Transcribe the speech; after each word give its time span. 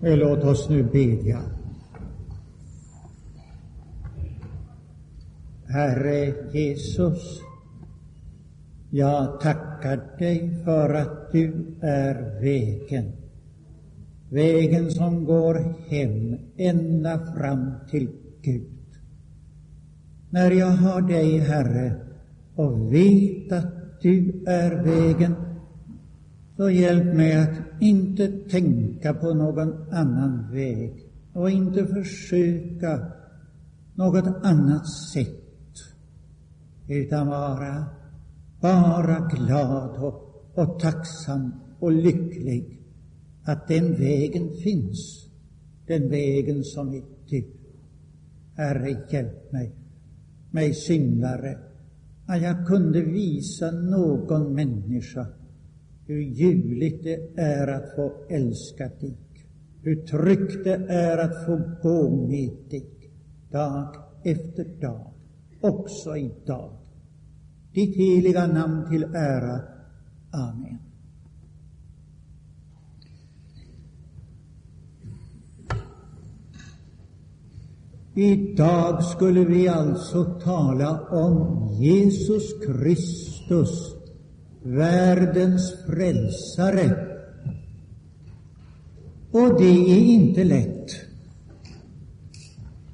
Låt 0.00 0.44
oss 0.44 0.68
nu 0.68 0.82
bedja. 0.82 1.40
Herre 5.66 6.34
Jesus, 6.52 7.40
jag 8.90 9.40
tackar 9.40 10.00
dig 10.18 10.64
för 10.64 10.94
att 10.94 11.32
du 11.32 11.66
är 11.80 12.40
vägen. 12.40 13.12
Vägen 14.30 14.90
som 14.90 15.24
går 15.24 15.74
hem 15.88 16.36
ända 16.56 17.32
fram 17.36 17.72
till 17.90 18.08
Gud. 18.42 18.70
När 20.30 20.50
jag 20.50 20.66
har 20.66 21.00
dig, 21.00 21.38
Herre, 21.38 21.94
och 22.54 22.92
vet 22.92 23.52
att 23.52 24.00
du 24.02 24.44
är 24.46 24.82
vägen, 24.82 25.34
så 26.58 26.70
hjälp 26.70 27.14
mig 27.14 27.36
att 27.36 27.58
inte 27.80 28.28
tänka 28.50 29.14
på 29.14 29.34
någon 29.34 29.92
annan 29.92 30.52
väg 30.52 31.10
och 31.32 31.50
inte 31.50 31.86
försöka 31.86 33.12
något 33.94 34.26
annat 34.42 34.88
sätt, 35.12 35.74
utan 36.88 37.26
vara 37.26 37.84
bara 38.60 39.28
glad 39.28 39.96
och, 39.96 40.44
och 40.54 40.80
tacksam 40.80 41.54
och 41.78 41.92
lycklig 41.92 42.80
att 43.44 43.68
den 43.68 43.94
vägen 43.94 44.50
finns, 44.62 45.28
den 45.86 46.10
vägen 46.10 46.64
som 46.64 46.94
är 46.94 47.02
du. 47.28 47.44
Herre, 48.56 49.04
hjälp 49.10 49.52
mig, 49.52 49.74
mig 50.50 50.74
syndare, 50.74 51.58
att 52.26 52.42
jag 52.42 52.66
kunde 52.66 53.02
visa 53.02 53.70
någon 53.70 54.54
människa 54.54 55.26
hur 56.08 56.20
ljuvligt 56.20 57.04
det 57.04 57.40
är 57.40 57.68
att 57.68 57.94
få 57.96 58.12
älska 58.28 58.88
dig, 59.00 59.16
hur 59.82 59.96
tryggt 60.06 60.64
det 60.64 60.86
är 60.88 61.18
att 61.18 61.46
få 61.46 61.60
gå 61.82 62.26
med 62.26 62.50
dig 62.70 62.86
dag 63.50 63.96
efter 64.24 64.64
dag, 64.80 65.12
också 65.60 66.16
idag. 66.16 66.70
Ditt 67.72 67.96
heliga 67.96 68.46
namn 68.46 68.90
till 68.90 69.04
ära. 69.04 69.60
Amen. 70.30 70.78
Idag 78.14 79.04
skulle 79.04 79.44
vi 79.44 79.68
alltså 79.68 80.24
tala 80.24 81.00
om 81.00 81.68
Jesus 81.80 82.66
Kristus, 82.66 83.97
världens 84.68 85.74
frälsare. 85.86 87.06
Och 89.30 89.60
det 89.60 89.92
är 89.92 89.98
inte 89.98 90.44
lätt 90.44 90.90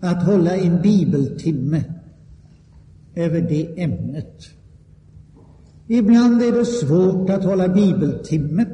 att 0.01 0.23
hålla 0.23 0.57
en 0.57 0.83
bibeltimme 0.83 1.85
över 3.15 3.41
det 3.41 3.83
ämnet. 3.83 4.51
Ibland 5.87 6.43
är 6.43 6.53
det 6.53 6.65
svårt 6.65 7.31
att 7.31 7.45
hålla 7.45 7.69
bibeltimme 7.69 8.67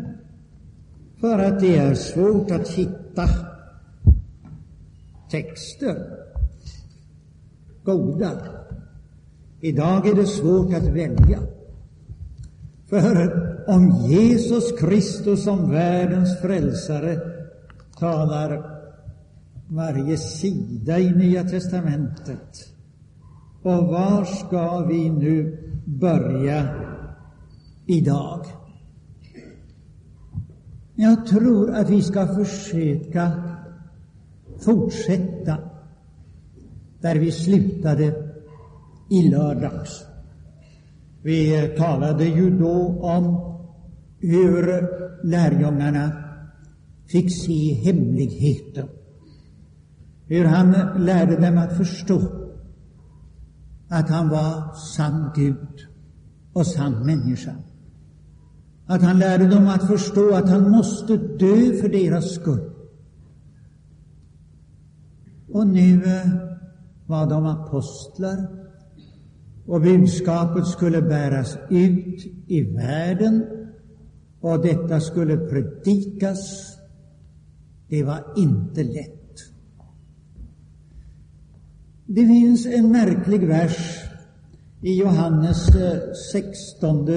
för 1.20 1.38
att 1.38 1.60
det 1.60 1.76
är 1.76 1.94
svårt 1.94 2.50
att 2.50 2.68
hitta 2.68 3.28
texter 5.30 6.20
goda. 7.84 8.30
Idag 9.60 10.06
är 10.06 10.14
det 10.14 10.26
svårt 10.26 10.74
att 10.74 10.86
välja. 10.86 11.40
För 12.90 13.50
om 13.66 13.90
Jesus 14.08 14.78
Kristus 14.78 15.44
som 15.44 15.70
världens 15.70 16.40
frälsare 16.40 17.20
talar 17.98 18.80
varje 19.68 20.16
sida 20.16 20.98
i 20.98 21.10
Nya 21.10 21.44
testamentet. 21.44 22.66
Och 23.62 23.86
var 23.86 24.24
ska 24.24 24.84
vi 24.84 25.10
nu 25.10 25.58
börja 25.84 26.68
idag? 27.86 28.46
Jag 30.94 31.26
tror 31.26 31.74
att 31.74 31.90
vi 31.90 32.02
ska 32.02 32.26
försöka 32.26 33.32
fortsätta 34.64 35.58
där 37.00 37.16
vi 37.16 37.32
slutade 37.32 38.32
i 39.10 39.28
lördags. 39.28 40.09
Vi 41.22 41.68
talade 41.76 42.24
ju 42.24 42.58
då 42.58 43.00
om 43.00 43.56
hur 44.18 44.88
lärjungarna 45.24 46.12
fick 47.06 47.44
se 47.44 47.74
hemligheten. 47.74 48.88
Hur 50.26 50.44
han 50.44 50.74
lärde 51.04 51.36
dem 51.36 51.58
att 51.58 51.76
förstå 51.76 52.20
att 53.88 54.08
han 54.10 54.28
var 54.28 54.74
sann 54.74 55.30
Gud 55.34 55.86
och 56.52 56.66
sann 56.66 57.06
människa. 57.06 57.54
Att 58.86 59.02
han 59.02 59.18
lärde 59.18 59.48
dem 59.48 59.68
att 59.68 59.86
förstå 59.86 60.34
att 60.34 60.48
han 60.48 60.70
måste 60.70 61.16
dö 61.16 61.72
för 61.80 61.88
deras 61.88 62.34
skull. 62.34 62.70
Och 65.52 65.66
nu 65.66 66.04
eh, 66.04 66.26
var 67.06 67.30
de 67.30 67.46
apostlar 67.46 68.59
och 69.66 69.80
budskapet 69.80 70.66
skulle 70.66 71.02
bäras 71.02 71.58
ut 71.70 72.26
i 72.46 72.62
världen 72.62 73.46
och 74.40 74.62
detta 74.62 75.00
skulle 75.00 75.36
predikas. 75.36 76.66
Det 77.88 78.04
var 78.04 78.24
inte 78.36 78.82
lätt. 78.82 79.20
Det 82.06 82.26
finns 82.26 82.66
en 82.66 82.92
märklig 82.92 83.46
vers 83.46 84.04
i 84.82 84.94
Johannes 84.94 85.76
eh, 85.76 85.98
16 86.32 87.08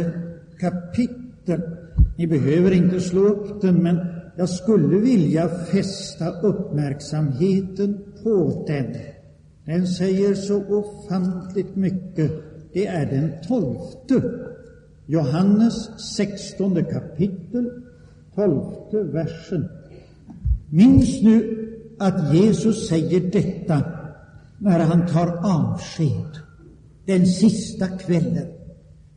kapitel. 0.59 1.61
Ni 2.17 2.27
behöver 2.27 2.71
inte 2.71 3.01
slå 3.01 3.21
upp 3.21 3.61
den, 3.61 3.75
men 3.75 3.99
jag 4.37 4.49
skulle 4.49 4.97
vilja 4.97 5.49
fästa 5.49 6.29
uppmärksamheten 6.29 8.03
på 8.23 8.65
den. 8.67 8.95
Den 9.65 9.87
säger 9.87 10.35
så 10.35 10.63
ofantligt 10.63 11.75
mycket. 11.75 12.31
Det 12.73 12.87
är 12.87 13.05
den 13.05 13.31
tolfte. 13.47 14.23
Johannes 15.05 15.89
16 16.15 16.85
kapitel, 16.85 17.71
tolfte 18.35 19.03
versen. 19.03 19.69
Minns 20.69 21.21
nu 21.21 21.59
att 21.99 22.33
Jesus 22.35 22.87
säger 22.87 23.31
detta 23.31 23.81
när 24.57 24.79
han 24.79 25.07
tar 25.07 25.27
avsked 25.27 26.39
den 27.05 27.27
sista 27.27 27.87
kvällen, 27.87 28.47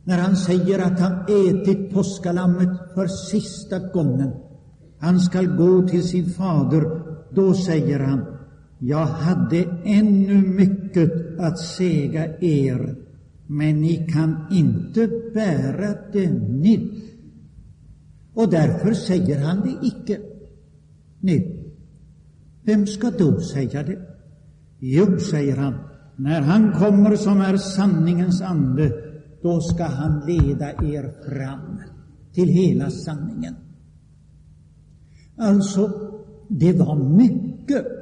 när 0.03 0.17
han 0.17 0.35
säger 0.35 0.79
att 0.79 0.99
han 0.99 1.21
ätit 1.21 1.93
påskalammet 1.93 2.69
för 2.93 3.07
sista 3.07 3.79
gången. 3.79 4.31
Han 4.99 5.19
skall 5.19 5.47
gå 5.47 5.87
till 5.87 6.03
sin 6.03 6.25
fader. 6.25 7.01
Då 7.31 7.53
säger 7.53 7.99
han 7.99 8.36
jag 8.79 9.05
hade 9.05 9.65
ännu 9.83 10.41
mycket 10.41 11.11
att 11.39 11.59
säga 11.59 12.37
er, 12.39 12.95
men 13.47 13.81
ni 13.81 14.07
kan 14.13 14.45
inte 14.51 15.09
bära 15.33 15.95
det 16.13 16.31
nu. 16.31 16.89
Och 18.33 18.49
därför 18.49 18.93
säger 18.93 19.43
han 19.43 19.61
det 19.61 19.87
icke 19.87 20.19
nu. 21.19 21.67
Vem 22.63 22.87
ska 22.87 23.11
då 23.11 23.39
säga 23.39 23.83
det? 23.83 23.99
Jo, 24.79 25.19
säger 25.19 25.57
han, 25.57 25.73
när 26.15 26.41
han 26.41 26.71
kommer 26.71 27.15
som 27.15 27.41
är 27.41 27.57
sanningens 27.57 28.41
ande, 28.41 28.91
då 29.41 29.61
ska 29.61 29.83
han 29.83 30.25
leda 30.25 30.71
er 30.71 31.13
fram 31.29 31.79
till 32.33 32.47
hela 32.47 32.91
sanningen. 32.91 33.55
Alltså, 35.37 35.91
det 36.47 36.73
var 36.73 36.95
mycket 36.95 37.96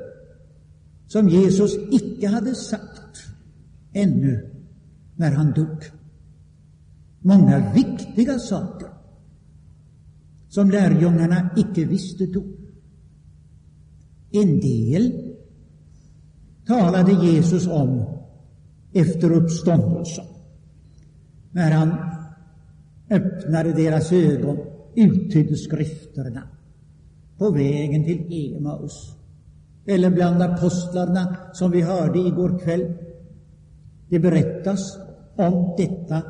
som 1.08 1.30
Jesus 1.30 1.72
icke 1.92 2.28
hade 2.28 2.56
sagt 2.56 3.28
ännu 3.94 4.50
när 5.16 5.32
han 5.32 5.54
dog. 5.54 5.84
Många 7.20 7.74
viktiga 7.74 8.40
saker 8.40 8.90
som 10.50 10.72
lärjungarna 10.72 11.50
icke 11.58 11.86
visste 11.86 12.26
då. 12.26 12.44
En 14.32 14.60
del 14.60 15.34
talade 16.68 17.12
Jesus 17.26 17.68
om 17.68 18.06
efter 18.94 19.32
uppståndelsen, 19.32 20.26
när 21.52 21.72
han 21.72 21.96
öppnade 23.10 23.74
deras 23.74 24.12
ögon, 24.12 24.58
uttydde 24.96 25.56
skrifterna 25.56 26.44
på 27.38 27.52
vägen 27.52 28.04
till 28.04 28.56
Emaus 28.56 29.16
eller 29.86 30.10
bland 30.10 30.42
apostlarna 30.42 31.36
som 31.54 31.72
vi 31.72 31.82
hörde 31.82 32.20
igår 32.20 32.60
kväll. 32.60 32.94
Det 34.10 34.20
berättas 34.20 34.98
om 35.36 35.74
detta 35.78 36.22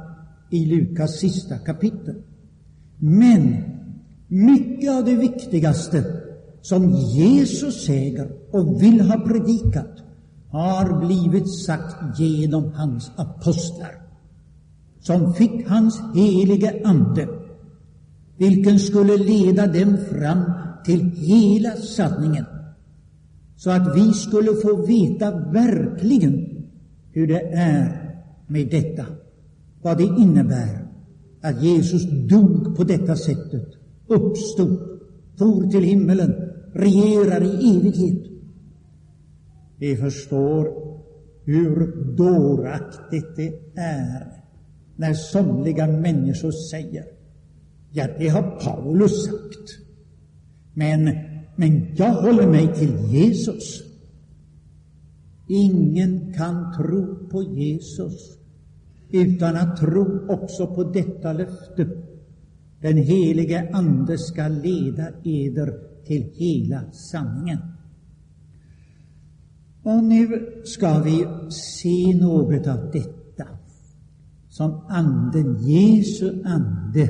i 0.49 0.65
Lukas 0.65 1.19
sista 1.19 1.57
kapitel. 1.57 2.15
Men 2.99 3.63
mycket 4.27 4.91
av 4.91 5.05
det 5.05 5.15
viktigaste 5.15 6.03
som 6.61 6.91
Jesus 6.91 7.85
säger 7.85 8.31
och 8.51 8.81
vill 8.81 9.01
ha 9.01 9.19
predikat 9.19 9.91
har 10.49 11.05
blivit 11.05 11.53
sagt 11.53 12.19
genom 12.19 12.73
hans 12.73 13.11
apostlar, 13.15 14.01
som 14.99 15.33
fick 15.33 15.69
hans 15.69 16.01
helige 16.15 16.81
Ande, 16.85 17.27
vilken 18.37 18.79
skulle 18.79 19.17
leda 19.17 19.67
dem 19.67 19.97
fram 20.11 20.43
till 20.85 21.11
hela 21.15 21.71
sanningen, 21.71 22.45
så 23.65 23.71
att 23.71 23.95
vi 23.95 24.13
skulle 24.13 24.53
få 24.56 24.85
veta 24.85 25.31
verkligen 25.31 26.65
hur 27.12 27.27
det 27.27 27.41
är 27.53 28.15
med 28.47 28.67
detta, 28.71 29.06
vad 29.81 29.97
det 29.97 30.03
innebär 30.03 30.88
att 31.41 31.63
Jesus 31.63 32.03
dog 32.29 32.77
på 32.77 32.83
detta 32.83 33.15
sättet, 33.15 33.67
uppstod, 34.07 35.00
for 35.38 35.69
till 35.71 35.83
himmelen, 35.83 36.33
regerar 36.73 37.44
i 37.44 37.77
evighet. 37.77 38.23
Vi 39.77 39.95
förstår 39.95 40.67
hur 41.44 42.06
dåraktigt 42.17 43.35
det 43.35 43.53
är 43.75 44.27
när 44.95 45.13
somliga 45.13 45.88
människor 45.88 46.51
säger 46.51 47.06
Ja, 47.91 48.07
det 48.19 48.27
har 48.27 48.41
Paulus 48.41 49.25
sagt. 49.25 49.79
Men, 50.73 51.09
men 51.55 51.87
jag 51.95 52.13
håller 52.13 52.47
mig 52.47 52.75
till 52.75 52.93
Jesus. 53.09 53.83
Ingen 55.47 56.33
kan 56.33 56.73
tro 56.73 57.29
på 57.29 57.43
Jesus 57.43 58.37
utan 59.11 59.55
att 59.55 59.77
tro 59.77 60.27
också 60.29 60.67
på 60.67 60.83
detta 60.83 61.33
löfte. 61.33 61.87
Den 62.81 62.97
helige 62.97 63.69
Ande 63.73 64.17
skall 64.17 64.61
leda 64.61 65.07
eder 65.23 65.79
till 66.05 66.31
hela 66.33 66.91
sanningen. 66.91 67.59
Och 69.83 70.03
nu 70.03 70.49
ska 70.65 70.99
vi 70.99 71.27
se 71.49 72.17
något 72.21 72.67
av 72.67 72.91
detta 72.91 73.47
som 74.49 74.85
Anden, 74.89 75.57
Jesu 75.61 76.43
Ande, 76.45 77.09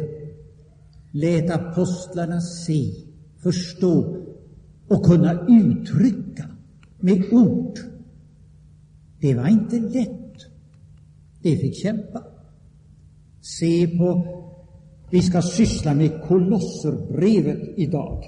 lät 1.11 1.49
apostlarna 1.49 2.41
se, 2.41 2.91
förstå 3.43 4.24
och 4.87 5.05
kunna 5.05 5.47
uttrycka 5.47 6.45
med 6.99 7.33
ord. 7.33 7.79
Det 9.19 9.35
var 9.35 9.47
inte 9.47 9.79
lätt. 9.79 10.45
Det 11.41 11.57
fick 11.57 11.75
kämpa. 11.75 12.23
Se 13.41 13.87
på, 13.87 14.27
vi 15.09 15.21
ska 15.21 15.41
syssla 15.41 15.93
med 15.93 16.21
Kolosserbrevet 16.27 17.73
idag. 17.75 18.23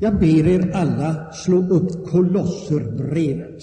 Jag 0.00 0.18
ber 0.18 0.46
er 0.48 0.70
alla 0.74 1.32
slå 1.32 1.68
upp 1.68 2.06
Kolosserbrevet. 2.06 3.62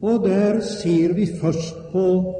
Och 0.00 0.28
där 0.28 0.60
ser 0.60 1.12
vi 1.12 1.26
först 1.26 1.92
på 1.92 2.34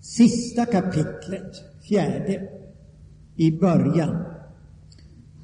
sista 0.00 0.66
kapitlet, 0.66 1.64
fjärde, 1.88 2.48
i 3.38 3.58
början. 3.58 4.16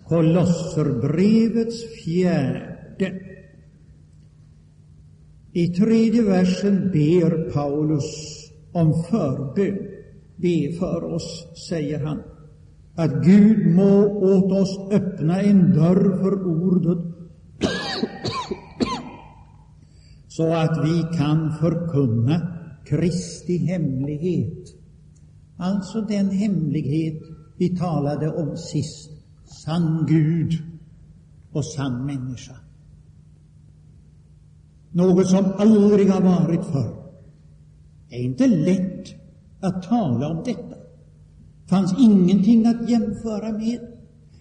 Kolosserbrevets 0.09 2.05
fjärde. 2.05 3.21
I 5.53 5.69
tredje 5.69 6.23
versen 6.23 6.91
ber 6.93 7.51
Paulus 7.51 8.05
om 8.73 9.05
förbön. 9.11 9.79
Be 10.37 10.73
för 10.79 11.05
oss, 11.05 11.47
säger 11.69 12.05
han, 12.05 12.23
att 12.95 13.25
Gud 13.25 13.75
må 13.75 14.07
åt 14.07 14.53
oss 14.53 14.79
öppna 14.91 15.41
en 15.41 15.73
dörr 15.73 16.19
för 16.23 16.47
ordet 16.47 17.15
så 20.29 20.55
att 20.55 20.85
vi 20.85 21.19
kan 21.19 21.53
förkunna 21.61 22.55
Kristi 22.87 23.57
hemlighet. 23.57 24.75
Alltså 25.57 26.01
den 26.01 26.31
hemlighet 26.31 27.23
vi 27.57 27.77
talade 27.77 28.31
om 28.31 28.57
sist. 28.57 29.11
Sann 29.45 30.07
Gud 30.09 30.53
och 31.53 31.65
sann 31.65 32.07
människa. 32.07 32.57
Något 34.91 35.27
som 35.27 35.53
aldrig 35.59 36.11
har 36.11 36.21
varit 36.21 36.65
förr. 36.65 37.05
Det 38.09 38.17
är 38.17 38.23
inte 38.23 38.47
lätt 38.47 39.09
att 39.61 39.83
tala 39.83 40.29
om 40.29 40.43
detta. 40.45 40.77
Det 41.63 41.69
fanns 41.69 41.95
ingenting 42.01 42.67
att 42.67 42.91
jämföra 42.91 43.53
med, 43.53 43.79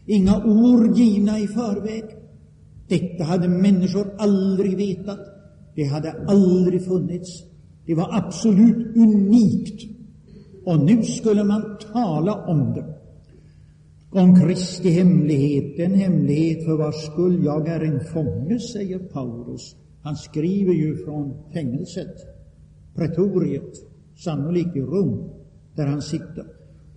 inga 0.05 0.43
ord 0.43 0.97
givna 0.97 1.39
i 1.39 1.47
förväg. 1.47 2.03
Detta 2.87 3.23
hade 3.23 3.47
människor 3.47 4.15
aldrig 4.17 4.77
vetat. 4.77 5.19
Det 5.75 5.83
hade 5.83 6.11
aldrig 6.27 6.85
funnits. 6.85 7.43
Det 7.85 7.95
var 7.95 8.17
absolut 8.17 8.97
unikt. 8.97 9.83
Och 10.65 10.79
nu 10.79 11.03
skulle 11.03 11.43
man 11.43 11.77
tala 11.93 12.45
om 12.45 12.73
det. 12.73 12.92
Om 14.15 14.35
Kristi 14.35 14.89
hemlighet, 14.89 15.79
en 15.79 15.93
hemlighet 15.93 16.65
för 16.65 16.77
vars 16.77 16.95
skull 16.95 17.45
jag 17.45 17.67
är 17.67 17.79
en 17.79 17.99
fånge, 17.99 18.59
säger 18.59 18.99
Paulus. 18.99 19.75
Han 20.01 20.15
skriver 20.15 20.73
ju 20.73 20.97
från 20.97 21.33
fängelset, 21.53 22.15
pretoriet, 22.95 23.73
sannolikt 24.15 24.75
i 24.75 24.81
Rom, 24.81 25.29
där 25.75 25.85
han 25.85 26.01
sitter. 26.01 26.45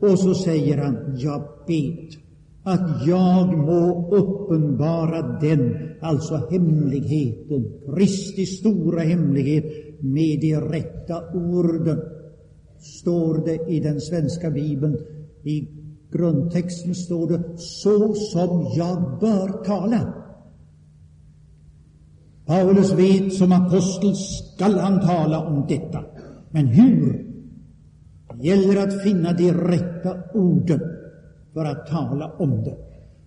Och 0.01 0.19
så 0.19 0.35
säger 0.35 0.79
han, 0.79 0.97
jag 1.19 1.43
vet 1.67 2.19
att 2.63 3.07
jag 3.07 3.59
må 3.59 4.09
uppenbara 4.17 5.39
den, 5.41 5.77
alltså 6.01 6.49
hemligheten, 6.51 7.73
Kristi 7.97 8.47
stora 8.47 9.01
hemlighet, 9.01 9.65
med 10.01 10.41
de 10.41 10.57
rätta 10.57 11.23
orden. 11.35 12.01
Står 12.79 13.45
det 13.47 13.73
i 13.73 13.81
den 13.81 14.01
svenska 14.01 14.51
bibeln, 14.51 14.99
i 15.45 15.69
grundtexten 16.11 16.95
står 16.95 17.29
det, 17.29 17.59
så 17.59 18.15
som 18.15 18.73
jag 18.77 19.19
bör 19.21 19.65
tala. 19.65 20.13
Paulus 22.47 22.93
vet 22.93 23.35
som 23.35 23.53
apostel 23.53 24.15
skall 24.15 24.79
han 24.79 25.01
tala 25.01 25.47
om 25.47 25.67
detta. 25.69 26.05
Men 26.51 26.67
hur? 26.67 27.27
Det 28.35 28.47
gäller 28.47 28.83
att 28.83 29.03
finna 29.03 29.33
de 29.33 29.53
rätta 29.53 30.17
orden 30.35 30.81
för 31.55 31.65
att 31.65 31.87
tala 31.87 32.33
om 32.39 32.65
det. 32.65 32.77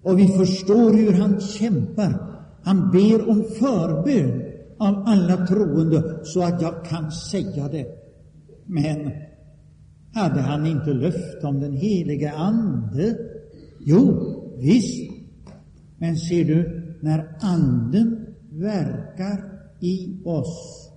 Och 0.03 0.19
vi 0.19 0.27
förstår 0.27 0.93
hur 0.93 1.13
han 1.13 1.39
kämpar. 1.39 2.39
Han 2.63 2.91
ber 2.91 3.29
om 3.29 3.43
förbön 3.43 4.43
av 4.77 5.03
alla 5.05 5.47
troende 5.47 6.19
så 6.23 6.43
att 6.43 6.61
jag 6.61 6.85
kan 6.85 7.11
säga 7.11 7.67
det. 7.67 7.85
Men 8.65 9.11
hade 10.19 10.41
han 10.41 10.65
inte 10.65 10.93
löfte 10.93 11.47
om 11.47 11.59
den 11.59 11.73
helige 11.73 12.31
Ande? 12.31 13.17
Jo, 13.79 14.25
visst. 14.57 15.11
Men 15.97 16.17
ser 16.17 16.45
du, 16.45 16.81
när 17.01 17.37
Anden 17.41 18.25
verkar 18.51 19.59
i 19.79 20.21
oss, 20.25 20.91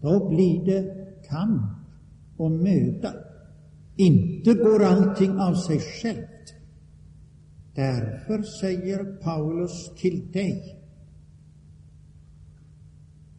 då 0.00 0.28
blir 0.28 0.64
det 0.64 0.94
kamp 1.28 1.62
och 2.36 2.50
möda. 2.50 3.14
Inte 3.96 4.54
går 4.54 4.84
allting 4.84 5.30
av 5.30 5.54
sig 5.54 5.80
självt. 5.80 6.54
Därför 7.74 8.42
säger 8.42 9.04
Paulus 9.04 9.94
till 9.96 10.32
dig, 10.32 10.80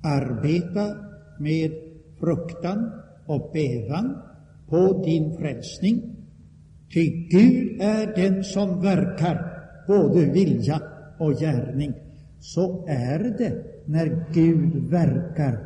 arbeta 0.04 0.96
med 1.40 1.72
fruktan 2.20 2.92
och 3.26 3.52
bävan 3.54 4.22
på 4.70 5.04
din 5.06 5.38
frälsning, 5.38 6.02
ty 6.94 7.28
Gud 7.30 7.82
är 7.82 8.16
den 8.16 8.44
som 8.44 8.82
verkar 8.82 9.56
både 9.88 10.26
vilja 10.26 10.82
och 11.20 11.34
gärning. 11.34 11.94
Så 12.40 12.86
är 12.88 13.20
det 13.20 13.64
när 13.86 14.26
Gud 14.34 14.90
verkar 14.90 15.60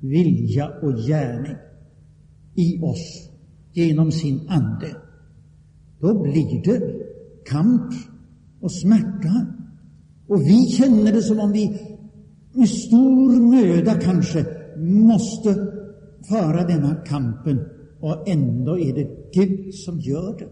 vilja 0.00 0.68
och 0.82 0.96
gärning 0.98 1.56
i 2.54 2.80
oss 2.82 3.30
genom 3.72 4.12
sin 4.12 4.48
Ande. 4.48 4.96
Då 6.00 6.22
blir 6.22 6.62
det 6.64 7.04
kamp 7.44 7.92
och 8.60 8.72
smärta. 8.72 9.46
Och 10.28 10.40
vi 10.40 10.66
känner 10.66 11.12
det 11.12 11.22
som 11.22 11.40
om 11.40 11.52
vi 11.52 11.80
med 12.52 12.68
stor 12.68 13.50
möda 13.50 13.94
kanske 13.94 14.46
måste 14.78 15.54
föra 16.28 16.66
denna 16.66 16.94
kampen 16.94 17.60
och 18.04 18.28
ändå 18.28 18.78
är 18.78 18.92
det 18.94 19.32
Gud 19.32 19.74
som 19.74 20.00
gör 20.00 20.38
det. 20.38 20.48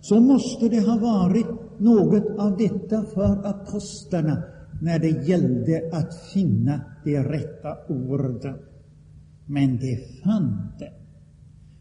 Så 0.00 0.20
måste 0.20 0.68
det 0.68 0.80
ha 0.80 0.98
varit 0.98 1.46
något 1.78 2.38
av 2.38 2.56
detta 2.56 3.04
för 3.14 3.46
apostlarna 3.46 4.42
när 4.82 4.98
det 4.98 5.28
gällde 5.28 5.90
att 5.92 6.14
finna 6.32 6.80
de 7.04 7.18
rätta 7.18 7.76
orden. 7.88 8.54
Men 9.46 9.78
de 9.78 9.96
fann 10.24 10.68
det. 10.78 10.92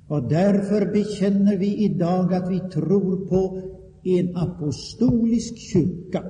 Och 0.07 0.29
därför 0.29 0.93
bekänner 0.93 1.57
vi 1.57 1.77
idag 1.77 2.33
att 2.33 2.51
vi 2.51 2.59
tror 2.59 3.27
på 3.27 3.61
en 4.03 4.37
apostolisk 4.37 5.57
kyrka 5.57 6.23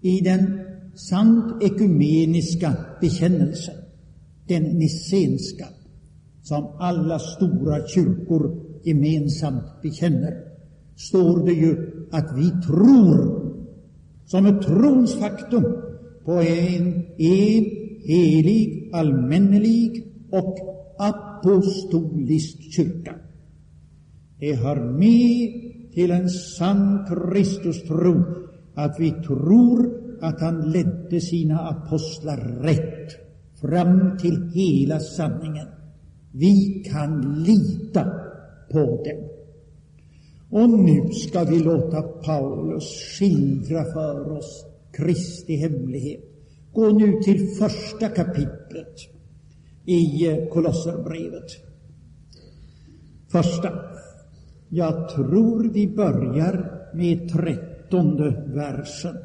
i 0.00 0.20
den 0.20 0.60
sant 0.94 1.62
ekumeniska 1.62 2.76
bekännelsen, 3.00 3.74
den 4.46 4.62
nissenska, 4.62 5.66
som 6.48 6.66
alla 6.78 7.18
stora 7.18 7.86
kyrkor 7.86 8.56
gemensamt 8.82 9.82
bekänner, 9.82 10.34
står 10.96 11.46
det 11.46 11.52
ju 11.52 11.72
att 12.10 12.38
vi 12.38 12.50
tror 12.66 13.44
som 14.26 14.46
ett 14.46 14.62
trons 14.62 15.14
faktum 15.14 15.64
på 16.24 16.32
en, 16.32 17.04
en 17.18 17.64
helig, 18.04 18.90
allmännelig 18.92 20.12
och 20.30 20.56
apostolisk 20.98 22.72
kyrka. 22.72 23.14
Det 24.40 24.54
hör 24.54 24.76
med 24.76 25.52
till 25.94 26.10
en 26.10 26.28
sann 26.30 27.06
Kristustro 27.08 28.24
att 28.74 28.96
vi 28.98 29.10
tror 29.10 29.92
att 30.20 30.40
han 30.40 30.70
ledde 30.70 31.20
sina 31.20 31.58
apostlar 31.58 32.62
rätt 32.62 33.12
fram 33.60 34.18
till 34.18 34.50
hela 34.54 35.00
sanningen. 35.00 35.66
Vi 36.32 36.84
kan 36.90 37.42
lita 37.42 38.04
på 38.72 38.78
dem. 38.78 39.28
Och 40.50 40.70
nu 40.70 41.12
ska 41.12 41.44
vi 41.44 41.58
låta 41.58 42.02
Paulus 42.02 43.02
skildra 43.18 43.84
för 43.84 44.32
oss 44.32 44.66
Kristi 44.92 45.56
hemlighet. 45.56 46.24
Gå 46.72 46.88
nu 46.88 47.20
till 47.22 47.48
första 47.48 48.08
kapitlet 48.08 48.94
i 49.84 50.26
eh, 50.26 50.48
Kolosserbrevet. 50.48 51.50
Första. 53.28 53.72
Jag 54.68 55.08
tror 55.08 55.70
vi 55.72 55.88
börjar 55.88 56.88
med 56.94 57.32
trettonde 57.32 58.44
versen. 58.46 59.16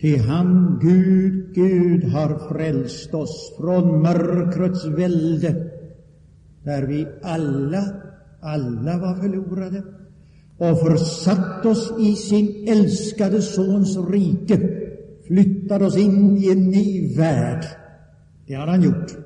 Ty 0.00 0.16
han, 0.16 0.78
Gud, 0.82 1.54
Gud 1.54 2.04
har 2.04 2.48
frälst 2.48 3.14
oss 3.14 3.54
från 3.58 4.02
mörkrets 4.02 4.84
välde, 4.84 5.70
där 6.64 6.82
vi 6.82 7.06
alla, 7.22 7.84
alla 8.40 8.98
var 8.98 9.14
förlorade, 9.22 9.82
och 10.58 10.80
försatt 10.80 11.66
oss 11.66 11.92
i 12.00 12.16
sin 12.16 12.68
älskade 12.68 13.42
Sons 13.42 13.98
rike, 14.10 14.60
flyttat 15.26 15.82
oss 15.82 15.96
in 15.96 16.36
i 16.36 16.50
en 16.50 16.70
ny 16.70 17.16
värld. 17.16 17.64
Det 18.46 18.54
har 18.54 18.66
han 18.66 18.82
gjort. 18.82 19.16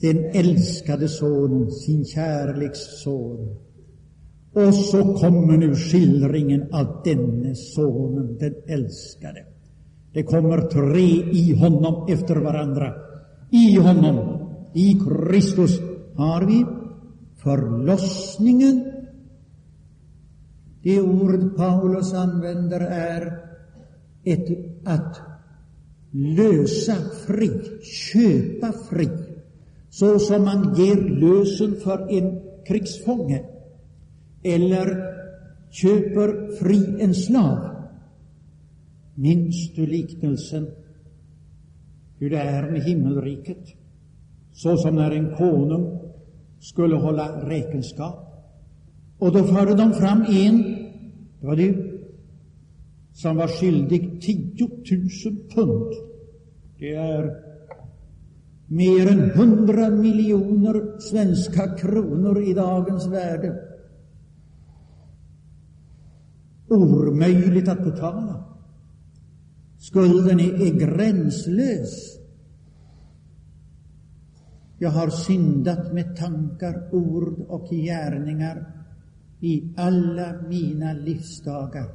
Den 0.00 0.18
älskade 0.18 1.08
Sonen, 1.08 1.70
sin 1.70 2.04
kärleks 2.04 2.78
Son. 2.78 3.56
Och 4.52 4.74
så 4.74 5.14
kommer 5.14 5.56
nu 5.56 5.74
skildringen 5.74 6.62
av 6.72 7.02
denne 7.04 7.54
Sonen, 7.54 8.38
den 8.38 8.54
älskade. 8.66 9.44
Det 10.12 10.22
kommer 10.22 10.60
tre 10.60 11.30
i 11.32 11.54
honom 11.54 12.06
efter 12.08 12.36
varandra. 12.36 12.94
I 13.50 13.76
honom, 13.76 14.48
i 14.74 14.94
Kristus, 14.94 15.80
har 16.16 16.46
vi 16.46 16.66
förlossningen. 17.36 18.92
Det 20.82 21.00
ord 21.00 21.56
Paulus 21.56 22.12
använder 22.12 22.80
är 22.80 23.38
ett, 24.24 24.48
att 24.84 25.20
lösa 26.10 26.94
fri, 27.26 27.50
köpa 27.82 28.72
fri, 28.72 29.08
så 29.90 30.18
som 30.18 30.44
man 30.44 30.74
ger 30.74 30.96
lösen 30.96 31.74
för 31.84 32.18
en 32.18 32.40
krigsfånge 32.66 33.42
eller 34.42 35.12
köper 35.70 36.56
fri 36.56 36.96
en 37.00 37.14
slav. 37.14 37.71
Minns 39.22 39.74
du 39.74 39.86
liknelsen 39.86 40.66
hur 42.18 42.30
det 42.30 42.38
är 42.38 42.70
med 42.70 42.82
himmelriket? 42.82 43.66
Så 44.52 44.76
som 44.76 44.94
när 44.94 45.10
en 45.10 45.36
konung 45.36 46.00
skulle 46.60 46.96
hålla 46.96 47.48
räkenskap. 47.48 48.46
Och 49.18 49.32
då 49.32 49.44
förde 49.44 49.74
de 49.74 49.92
fram 49.92 50.22
en, 50.28 50.62
det 51.40 51.46
var 51.46 51.56
du, 51.56 52.00
som 53.12 53.36
var 53.36 53.48
skyldig 53.48 54.22
10 54.22 54.68
000 54.68 55.36
pund. 55.54 55.92
Det 56.78 56.94
är 56.94 57.36
mer 58.66 59.12
än 59.12 59.30
100 59.30 59.90
miljoner 59.90 61.00
svenska 61.00 61.74
kronor 61.74 62.42
i 62.42 62.54
dagens 62.54 63.06
värde. 63.06 63.56
Omöjligt 66.68 67.68
att 67.68 67.84
betala. 67.84 68.51
Skulden 69.82 70.40
är, 70.40 70.66
är 70.66 70.78
gränslös. 70.78 72.18
Jag 74.78 74.90
har 74.90 75.10
syndat 75.10 75.92
med 75.92 76.16
tankar, 76.16 76.94
ord 76.94 77.40
och 77.48 77.68
gärningar 77.70 78.84
i 79.40 79.74
alla 79.76 80.42
mina 80.48 80.92
livsdagar. 80.92 81.94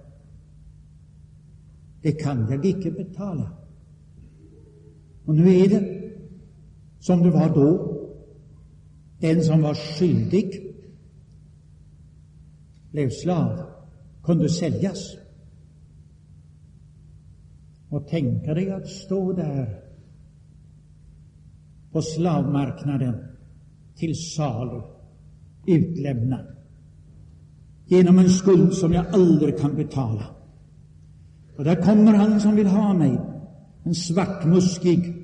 Det 2.02 2.12
kan 2.12 2.48
jag 2.50 2.66
icke 2.66 2.92
betala. 2.92 3.52
Och 5.26 5.36
nu 5.36 5.56
är 5.56 5.70
det 5.70 6.12
som 7.00 7.24
det 7.24 7.32
var 7.32 7.56
då. 7.56 7.98
Den 9.20 9.44
som 9.44 9.62
var 9.62 9.74
skyldig 9.74 10.76
blev 12.92 13.10
slav, 13.10 13.62
kunde 14.24 14.50
säljas. 14.50 15.27
Och 17.90 18.08
tänka 18.08 18.54
dig 18.54 18.72
att 18.72 18.88
stå 18.88 19.34
där 19.34 19.80
på 21.92 22.02
slavmarknaden 22.02 23.16
till 23.96 24.16
salu, 24.16 24.82
utlämnad 25.68 26.46
genom 27.86 28.20
en 28.20 28.30
skuld 28.30 28.74
som 28.74 28.94
jag 28.94 29.06
aldrig 29.08 29.58
kan 29.58 29.76
betala. 29.76 30.26
Och 31.58 31.64
där 31.64 31.76
kommer 31.76 32.14
han 32.14 32.40
som 32.40 32.56
vill 32.56 32.68
ha 32.68 32.94
mig, 32.94 33.20
en 33.84 33.96
svartmuskig, 33.96 35.16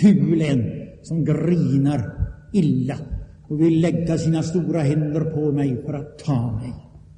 ful 0.00 0.40
en 0.40 0.72
som 1.02 1.24
grinar 1.24 2.12
illa 2.52 2.96
och 3.48 3.60
vill 3.60 3.80
lägga 3.80 4.18
sina 4.18 4.42
stora 4.42 4.80
händer 4.80 5.20
på 5.20 5.52
mig 5.52 5.82
för 5.82 5.94
att 5.94 6.18
ta 6.18 6.52
mig, 6.52 6.72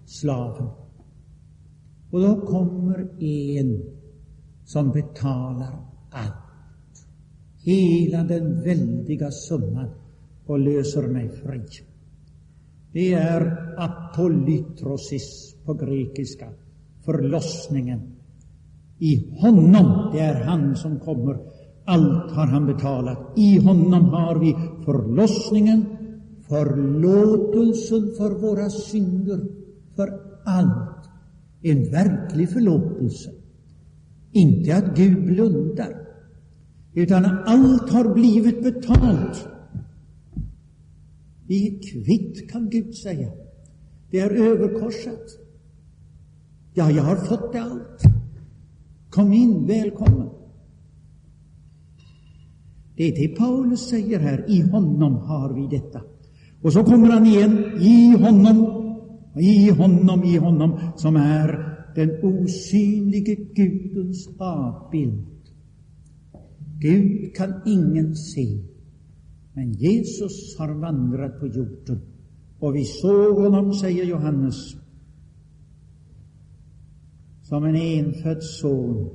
slaven. 0.06 0.68
Och 2.10 2.20
då 2.20 2.40
kommer 2.40 3.22
en 3.22 3.97
som 4.68 4.90
betalar 4.92 5.74
allt, 6.10 7.06
hela 7.56 8.24
den 8.24 8.62
väldiga 8.62 9.30
summan 9.30 9.88
och 10.46 10.58
löser 10.58 11.02
mig 11.02 11.28
fri. 11.28 11.62
Det 12.92 13.12
är 13.12 13.74
apolytrosis 13.78 15.54
på 15.64 15.74
grekiska, 15.74 16.48
förlossningen. 17.04 18.00
I 18.98 19.30
honom, 19.40 20.10
det 20.12 20.20
är 20.20 20.44
han 20.44 20.76
som 20.76 21.00
kommer, 21.00 21.38
allt 21.84 22.30
har 22.30 22.46
han 22.46 22.66
betalat. 22.66 23.18
I 23.36 23.58
honom 23.58 24.04
har 24.04 24.38
vi 24.38 24.56
förlossningen, 24.84 25.84
förlåtelsen 26.48 28.14
för 28.16 28.40
våra 28.40 28.70
synder, 28.70 29.40
för 29.96 30.20
allt. 30.44 31.08
En 31.62 31.90
verklig 31.90 32.50
förlåtelse. 32.50 33.30
Inte 34.38 34.76
att 34.76 34.96
Gud 34.96 35.26
blundar, 35.26 36.06
utan 36.94 37.24
allt 37.24 37.90
har 37.90 38.14
blivit 38.14 38.62
betalt. 38.62 39.48
Vi 41.46 41.68
är 41.68 41.82
kvitt, 41.92 42.50
kan 42.50 42.70
Gud 42.70 42.94
säga. 42.94 43.28
Det 44.10 44.20
är 44.20 44.30
överkorsat. 44.30 45.24
Ja, 46.74 46.90
jag 46.90 47.02
har 47.02 47.16
fått 47.16 47.52
det 47.52 47.62
allt. 47.62 48.02
Kom 49.10 49.32
in, 49.32 49.66
välkommen. 49.66 50.28
Det 52.96 53.04
är 53.04 53.28
det 53.28 53.36
Paulus 53.36 53.88
säger 53.88 54.18
här. 54.18 54.44
I 54.48 54.60
honom 54.60 55.14
har 55.14 55.52
vi 55.54 55.76
detta. 55.76 56.00
Och 56.62 56.72
så 56.72 56.84
kommer 56.84 57.10
han 57.10 57.26
igen. 57.26 57.64
I 57.80 58.16
honom, 58.16 58.56
i 59.36 59.70
honom, 59.70 60.24
i 60.24 60.36
honom, 60.36 60.80
som 60.96 61.16
är 61.16 61.67
den 61.98 62.10
osynlige 62.22 63.36
Gudens 63.54 64.28
avbild. 64.38 65.52
Gud 66.80 67.34
kan 67.34 67.54
ingen 67.66 68.16
se, 68.16 68.46
men 69.54 69.72
Jesus 69.72 70.56
har 70.58 70.74
vandrat 70.74 71.40
på 71.40 71.46
jorden 71.46 72.00
och 72.58 72.74
vi 72.74 72.84
såg 72.84 73.36
honom, 73.36 73.74
säger 73.74 74.04
Johannes, 74.04 74.76
som 77.42 77.64
en 77.64 77.76
enfödd 77.76 78.42
son. 78.42 79.10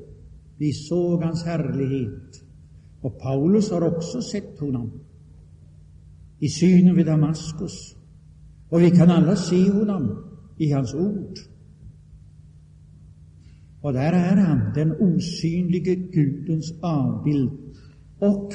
Vi 0.58 0.74
såg 0.74 1.24
hans 1.24 1.44
härlighet. 1.44 2.44
Och 3.02 3.20
Paulus 3.20 3.72
har 3.72 3.82
också 3.82 4.22
sett 4.22 4.60
honom 4.60 4.92
i 6.40 6.50
synen 6.50 6.96
vid 6.96 7.06
Damaskus. 7.06 7.96
Och 8.70 8.82
vi 8.82 8.92
kan 8.92 9.10
alla 9.10 9.36
se 9.36 9.72
honom 9.72 10.24
i 10.58 10.72
hans 10.72 10.94
ord 10.94 11.53
och 13.84 13.94
där 13.94 14.14
är 14.14 14.36
han, 14.36 14.74
den 14.74 14.92
osynlige 14.92 15.96
Gudens 15.96 16.74
avbild, 16.82 17.52
och 18.20 18.54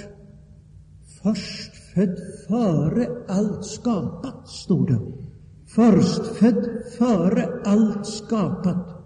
förstfödd 1.23 2.19
före 2.49 3.09
allt 3.29 3.65
skapat, 3.65 4.49
stod 4.49 4.87
det. 4.87 5.01
Förstfödd 5.67 6.83
före 6.99 7.63
allt 7.65 8.07
skapat. 8.07 9.05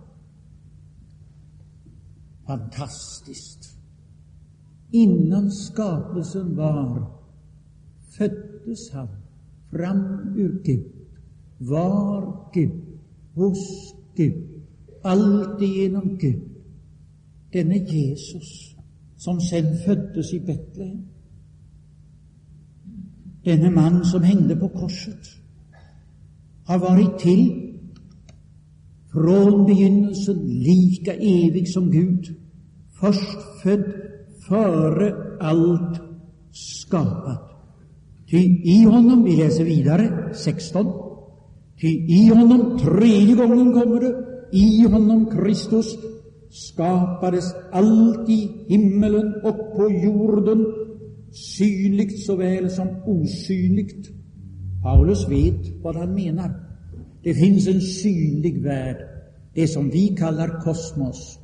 Fantastiskt. 2.47 3.79
Innan 4.91 5.51
skapelsen 5.51 6.57
var 6.57 7.07
föddes 8.19 8.93
han 8.93 9.09
fram 9.71 10.35
ur 10.37 10.63
Gud, 10.65 10.93
var 11.59 12.51
Gud, 12.53 12.83
hos 13.35 13.95
Gud, 14.15 14.52
alltigenom 15.03 16.19
Gud. 16.19 16.43
Denne 17.53 17.79
Jesus 17.79 18.77
som 19.17 19.41
sen 19.41 19.77
föddes 19.85 20.33
i 20.33 20.41
Betlehem. 20.41 21.07
Denne 23.45 23.71
man 23.71 24.05
som 24.05 24.23
hängde 24.23 24.57
på 24.57 24.69
korset 24.69 25.29
har 26.65 26.79
varit 26.79 27.19
till 27.19 27.73
från 29.13 29.67
begynnelsen 29.67 30.37
lika 30.47 31.15
evig 31.15 31.69
som 31.69 31.91
Gud, 31.91 32.35
först 33.01 33.39
född, 33.63 33.93
före 34.49 35.15
allt 35.41 36.01
skapat. 36.53 37.51
Ty 38.31 38.39
i 38.65 38.85
honom, 38.85 39.25
vi 39.25 39.37
läser 39.37 39.65
vidare, 39.65 40.35
16, 40.35 40.87
ty 41.81 41.89
i 41.89 42.29
honom, 42.29 42.79
tredje 42.79 43.35
gången 43.35 43.73
kommer 43.73 44.01
det, 44.01 44.32
i 44.53 44.87
honom 44.87 45.27
Kristus 45.31 45.87
skapades 46.51 47.55
allt 47.73 48.29
i 48.29 48.51
himmelen 48.67 49.35
och 49.45 49.77
på 49.77 49.91
jorden, 49.91 50.67
synligt 51.33 52.27
såväl 52.27 52.71
som 52.71 52.89
osynligt. 53.07 54.11
Paulus 54.83 55.29
vet 55.29 55.83
vad 55.83 55.97
han 55.97 56.15
menar. 56.15 56.55
Det 57.23 57.35
finns 57.35 57.69
en 57.69 57.81
synlig 57.81 58.63
värld, 58.63 58.97
det 59.55 59.69
som 59.69 59.91
vi 59.91 60.09
kallar 60.09 60.61
kosmos, 60.61 61.39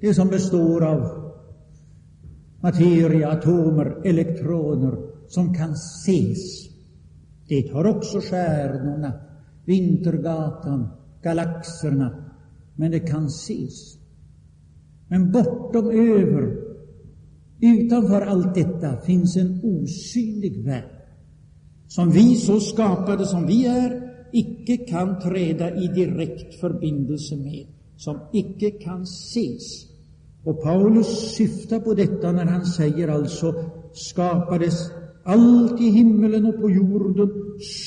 det 0.00 0.14
som 0.14 0.28
består 0.28 0.84
av 0.84 1.32
materia, 2.60 3.30
atomer, 3.30 3.96
elektroner 4.04 4.96
som 5.28 5.54
kan 5.54 5.72
ses. 5.72 6.68
Det 7.48 7.72
har 7.72 7.86
också 7.86 8.20
stjärnorna, 8.20 9.12
Vintergatan, 9.64 10.88
galaxerna, 11.22 12.25
men 12.76 12.90
det 12.90 13.00
kan 13.00 13.26
ses. 13.26 13.98
Men 15.08 15.32
bortom 15.32 15.90
över, 15.90 16.56
utanför 17.60 18.20
allt 18.20 18.54
detta, 18.54 18.96
finns 18.96 19.36
en 19.36 19.60
osynlig 19.62 20.64
värld 20.64 20.96
som 21.88 22.10
vi, 22.10 22.36
så 22.36 22.60
skapade 22.60 23.26
som 23.26 23.46
vi 23.46 23.66
är, 23.66 24.02
icke 24.32 24.76
kan 24.76 25.20
träda 25.20 25.76
i 25.76 25.88
direkt 25.88 26.60
förbindelse 26.60 27.36
med, 27.36 27.66
som 27.96 28.18
icke 28.32 28.70
kan 28.70 29.02
ses. 29.02 29.86
Och 30.44 30.62
Paulus 30.62 31.36
syftar 31.36 31.80
på 31.80 31.94
detta 31.94 32.32
när 32.32 32.44
han 32.44 32.66
säger 32.66 33.08
alltså 33.08 33.54
skapades 33.92 34.90
allt 35.24 35.80
i 35.80 35.84
himmelen 35.84 36.46
och 36.46 36.60
på 36.60 36.70
jorden, 36.70 37.30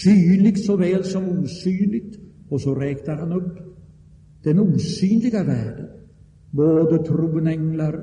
synligt 0.04 0.66
såväl 0.66 1.04
som 1.04 1.30
osynligt. 1.30 2.20
Och 2.50 2.62
så 2.62 2.76
räknar 2.76 3.16
han 3.16 3.34
upp 3.34 3.58
den 4.50 4.60
osynliga 4.60 5.44
världen, 5.44 5.88
både 6.52 7.04
tronänglar 7.04 7.96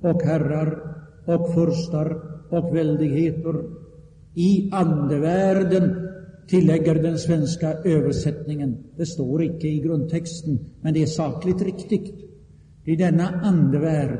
och 0.00 0.22
herrar 0.22 0.96
och 1.24 1.54
furstar 1.54 2.22
och 2.50 2.76
väldigheter. 2.76 3.54
I 4.34 4.70
andevärlden 4.72 6.08
tillägger 6.48 6.94
den 6.94 7.18
svenska 7.18 7.72
översättningen. 7.72 8.76
Det 8.96 9.06
står 9.06 9.44
icke 9.44 9.68
i 9.68 9.80
grundtexten, 9.80 10.58
men 10.80 10.94
det 10.94 11.02
är 11.02 11.06
sakligt 11.06 11.62
riktigt. 11.62 12.14
I 12.84 12.96
denna 12.96 13.28
andevärld 13.28 14.18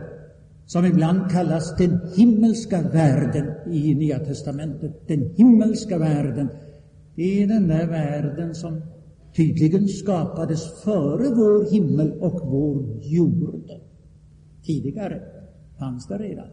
som 0.67 0.85
ibland 0.85 1.31
kallas 1.31 1.77
den 1.77 2.01
himmelska 2.17 2.83
världen 2.83 3.47
i 3.73 3.95
Nya 3.95 4.19
testamentet. 4.19 5.09
Den 5.09 5.31
himmelska 5.37 5.99
världen, 5.99 6.49
det 7.15 7.43
är 7.43 7.47
den 7.47 7.69
där 7.69 7.87
världen 7.87 8.55
som 8.55 8.83
tydligen 9.37 9.89
skapades 9.89 10.83
före 10.83 11.35
vår 11.35 11.71
himmel 11.71 12.13
och 12.13 12.41
vår 12.51 13.01
jord. 13.03 13.71
Tidigare 14.63 15.23
fanns 15.79 16.07
det 16.07 16.19
redan. 16.19 16.49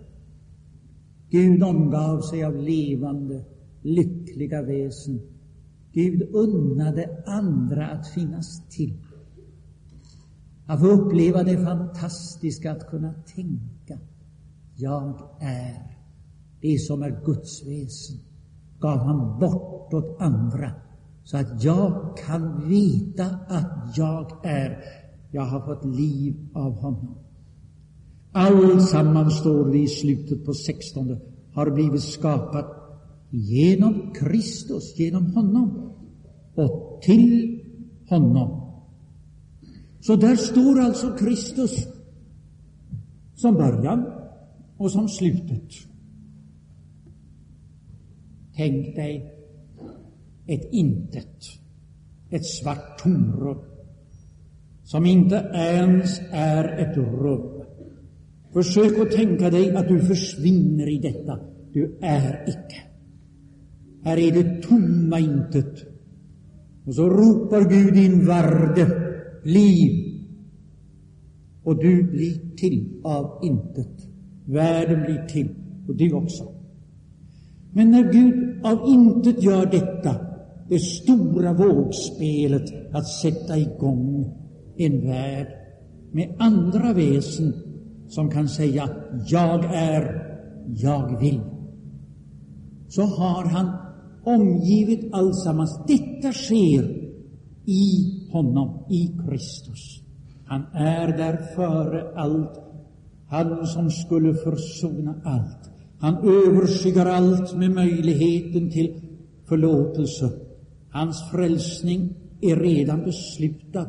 Gud 1.29 1.63
omgav 1.63 2.21
sig 2.21 2.43
av 2.43 2.55
levande, 2.55 3.45
lyckliga 3.81 4.61
väsen. 4.61 5.21
Gud 5.93 6.21
unnade 6.35 7.23
andra 7.25 7.87
att 7.87 8.07
finnas 8.07 8.69
till. 8.69 8.93
Att 10.65 10.79
få 10.79 10.87
uppleva 10.87 11.43
det 11.43 11.57
fantastiska 11.57 12.71
att 12.71 12.87
kunna 12.87 13.13
tänka. 13.35 13.99
Jag 14.75 15.19
är. 15.39 15.97
Det 16.61 16.79
som 16.79 17.03
är 17.03 17.25
Guds 17.25 17.67
väsen 17.67 18.19
gav 18.79 18.97
han 18.97 19.39
bort 19.39 19.93
åt 19.93 20.21
andra 20.21 20.71
så 21.25 21.37
att 21.37 21.63
jag 21.63 22.17
kan 22.17 22.69
veta 22.69 23.25
att 23.47 23.97
jag 23.97 24.45
är. 24.45 24.83
Jag 25.31 25.41
har 25.41 25.59
fått 25.59 25.85
liv 25.85 26.35
av 26.53 26.73
honom. 26.73 27.17
Alltsammans, 28.31 29.39
står 29.39 29.71
det 29.71 29.77
i 29.77 29.87
slutet 29.87 30.45
på 30.45 30.53
16, 30.53 31.17
har 31.53 31.71
blivit 31.71 32.03
skapat 32.03 32.65
genom 33.29 34.13
Kristus, 34.13 34.99
genom 34.99 35.33
honom 35.33 35.91
och 36.55 36.99
till 37.01 37.59
honom. 38.09 38.71
Så 40.01 40.15
där 40.15 40.35
står 40.35 40.79
alltså 40.79 41.11
Kristus 41.11 41.87
som 43.35 43.53
början 43.53 44.05
och 44.77 44.91
som 44.91 45.09
slutet. 45.09 45.69
Tänk 48.55 48.95
dig 48.95 49.35
ett 50.47 50.69
intet, 50.71 51.37
ett 52.29 52.45
svart 52.45 52.99
tomrum 53.03 53.57
som 54.83 55.05
inte 55.05 55.35
ens 55.53 56.21
är 56.31 56.63
ett 56.63 56.97
rum. 56.97 57.63
Försök 58.53 58.99
att 58.99 59.11
tänka 59.11 59.49
dig 59.49 59.75
att 59.75 59.87
du 59.87 59.99
försvinner 59.99 60.89
i 60.89 60.99
detta. 60.99 61.39
Du 61.73 61.97
är 62.01 62.43
icke. 62.47 62.81
Här 64.03 64.17
är 64.17 64.31
det 64.31 64.61
tomma 64.61 65.19
intet. 65.19 65.83
Och 66.85 66.95
så 66.95 67.09
ropar 67.09 67.69
Gud 67.69 67.97
in 67.97 68.25
varde 68.25 68.87
liv. 69.43 70.21
Och 71.63 71.83
du 71.83 72.03
blir 72.03 72.55
till 72.55 73.01
av 73.03 73.39
intet. 73.43 74.07
Världen 74.45 75.01
blir 75.01 75.25
till, 75.25 75.55
och 75.87 75.95
du 75.95 76.13
också. 76.13 76.53
Men 77.73 77.91
när 77.91 78.11
Gud 78.11 78.65
av 78.65 78.89
intet 78.89 79.43
gör 79.43 79.65
detta, 79.65 80.34
det 80.69 80.79
stora 80.79 81.53
vågspelet 81.53 82.95
att 82.95 83.07
sätta 83.07 83.57
igång 83.57 84.33
en 84.77 85.07
värld 85.07 85.47
med 86.11 86.35
andra 86.39 86.93
väsen 86.93 87.53
som 88.07 88.31
kan 88.31 88.49
säga 88.49 88.89
”jag 89.27 89.65
är, 89.65 90.37
jag 90.67 91.19
vill”, 91.19 91.41
så 92.87 93.01
har 93.01 93.45
han 93.45 93.71
omgivit 94.23 95.13
alltsammans. 95.13 95.79
Detta 95.87 96.33
sker 96.33 97.05
i 97.65 98.27
honom, 98.31 98.85
i 98.89 99.11
Kristus. 99.27 100.01
Han 100.45 100.61
är 100.73 101.07
där 101.17 101.55
före 101.55 102.13
allt, 102.15 102.59
han 103.27 103.67
som 103.67 103.91
skulle 103.91 104.33
försona 104.33 105.15
allt. 105.23 105.69
Han 105.99 106.15
överskyggar 106.15 107.05
allt 107.05 107.57
med 107.57 107.71
möjligheten 107.71 108.71
till 108.71 109.01
förlåtelse. 109.47 110.31
Hans 110.95 111.31
frälsning 111.31 112.13
är 112.41 112.55
redan 112.55 113.03
beslutad 113.03 113.87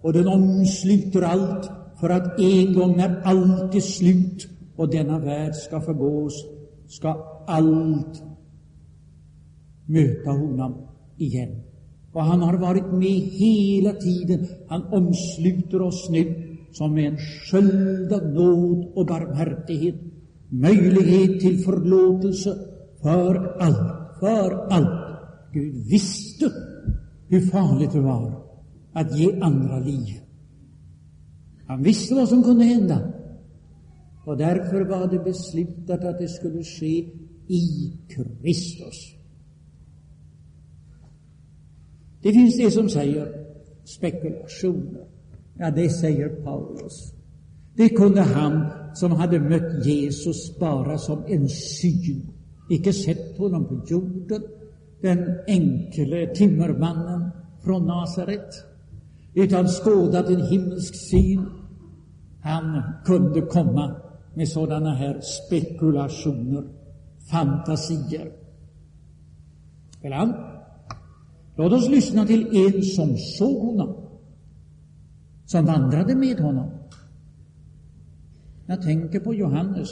och 0.00 0.12
den 0.12 0.28
omsluter 0.28 1.22
allt 1.22 1.70
för 2.00 2.10
att 2.10 2.40
en 2.40 2.74
gång 2.74 2.96
när 2.96 3.20
allt 3.24 3.74
är 3.74 3.80
slut 3.80 4.48
och 4.76 4.90
denna 4.90 5.18
värld 5.18 5.54
ska 5.54 5.80
förgås, 5.80 6.32
ska 6.86 7.08
allt 7.46 8.22
möta 9.86 10.30
honom 10.30 10.74
igen. 11.16 11.60
Och 12.12 12.22
han 12.22 12.40
har 12.40 12.56
varit 12.56 12.92
med 12.92 13.20
hela 13.20 13.92
tiden. 13.92 14.46
Han 14.68 14.82
omsluter 14.82 15.82
oss 15.82 16.08
nu 16.10 16.56
som 16.72 16.98
en 16.98 17.16
sköld 17.16 18.12
av 18.12 18.26
nåd 18.26 18.92
och 18.94 19.06
barmhärtighet, 19.06 19.94
möjlighet 20.48 21.40
till 21.40 21.58
förlåtelse 21.58 22.56
för 23.02 23.56
allt, 23.60 24.18
för 24.20 24.66
allt. 24.70 25.05
Gud 25.56 25.74
visste 25.74 26.52
hur 27.28 27.40
farligt 27.40 27.92
det 27.92 28.00
var 28.00 28.42
att 28.92 29.18
ge 29.18 29.40
andra 29.40 29.78
liv. 29.78 30.20
Han 31.66 31.82
visste 31.82 32.14
vad 32.14 32.28
som 32.28 32.42
kunde 32.42 32.64
hända. 32.64 33.12
Och 34.24 34.36
därför 34.36 34.80
var 34.80 35.06
det 35.06 35.18
beslutat 35.18 36.04
att 36.04 36.18
det 36.18 36.28
skulle 36.28 36.64
ske 36.64 37.08
i 37.48 37.92
Kristus. 38.08 39.14
Det 42.22 42.32
finns 42.32 42.56
det 42.56 42.70
som 42.70 42.88
säger 42.88 43.46
spekulationer. 43.84 45.06
Ja, 45.58 45.70
det 45.70 45.90
säger 45.90 46.28
Paulus. 46.28 47.12
Det 47.76 47.88
kunde 47.88 48.20
han 48.20 48.66
som 48.94 49.12
hade 49.12 49.40
mött 49.40 49.86
Jesus 49.86 50.58
bara 50.58 50.98
som 50.98 51.22
en 51.26 51.48
syn, 51.48 52.28
icke 52.70 52.92
sett 52.92 53.38
honom 53.38 53.64
på 53.64 53.82
jorden, 53.86 54.42
den 55.02 55.38
enkle 55.46 56.26
timmermannen 56.26 57.30
från 57.64 57.86
Nasaret, 57.86 58.64
utan 59.34 59.68
skådat 59.68 60.28
en 60.28 60.46
himmelsk 60.46 60.94
syn. 60.94 61.46
Han 62.42 62.82
kunde 63.04 63.40
komma 63.40 63.96
med 64.34 64.48
sådana 64.48 64.94
här 64.94 65.20
spekulationer, 65.20 66.64
fantasier. 67.30 68.32
Eller 70.02 70.56
Låt 71.56 71.72
oss 71.72 71.88
lyssna 71.88 72.26
till 72.26 72.56
en 72.56 72.82
som 72.82 73.16
såg 73.16 73.62
honom, 73.62 73.96
som 75.46 75.66
vandrade 75.66 76.14
med 76.14 76.40
honom. 76.40 76.70
Jag 78.66 78.82
tänker 78.82 79.20
på 79.20 79.34
Johannes. 79.34 79.88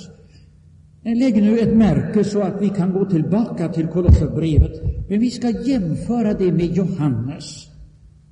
Lägg 1.04 1.42
nu 1.42 1.58
ett 1.58 1.76
märke 1.76 2.24
så 2.24 2.40
att 2.40 2.62
vi 2.62 2.68
kan 2.68 2.92
gå 2.92 3.04
tillbaka 3.04 3.68
till 3.68 3.86
Kolosserbrevet. 3.86 4.72
Men 5.08 5.20
vi 5.20 5.30
ska 5.30 5.50
jämföra 5.50 6.34
det 6.34 6.52
med 6.52 6.66
Johannes. 6.66 7.68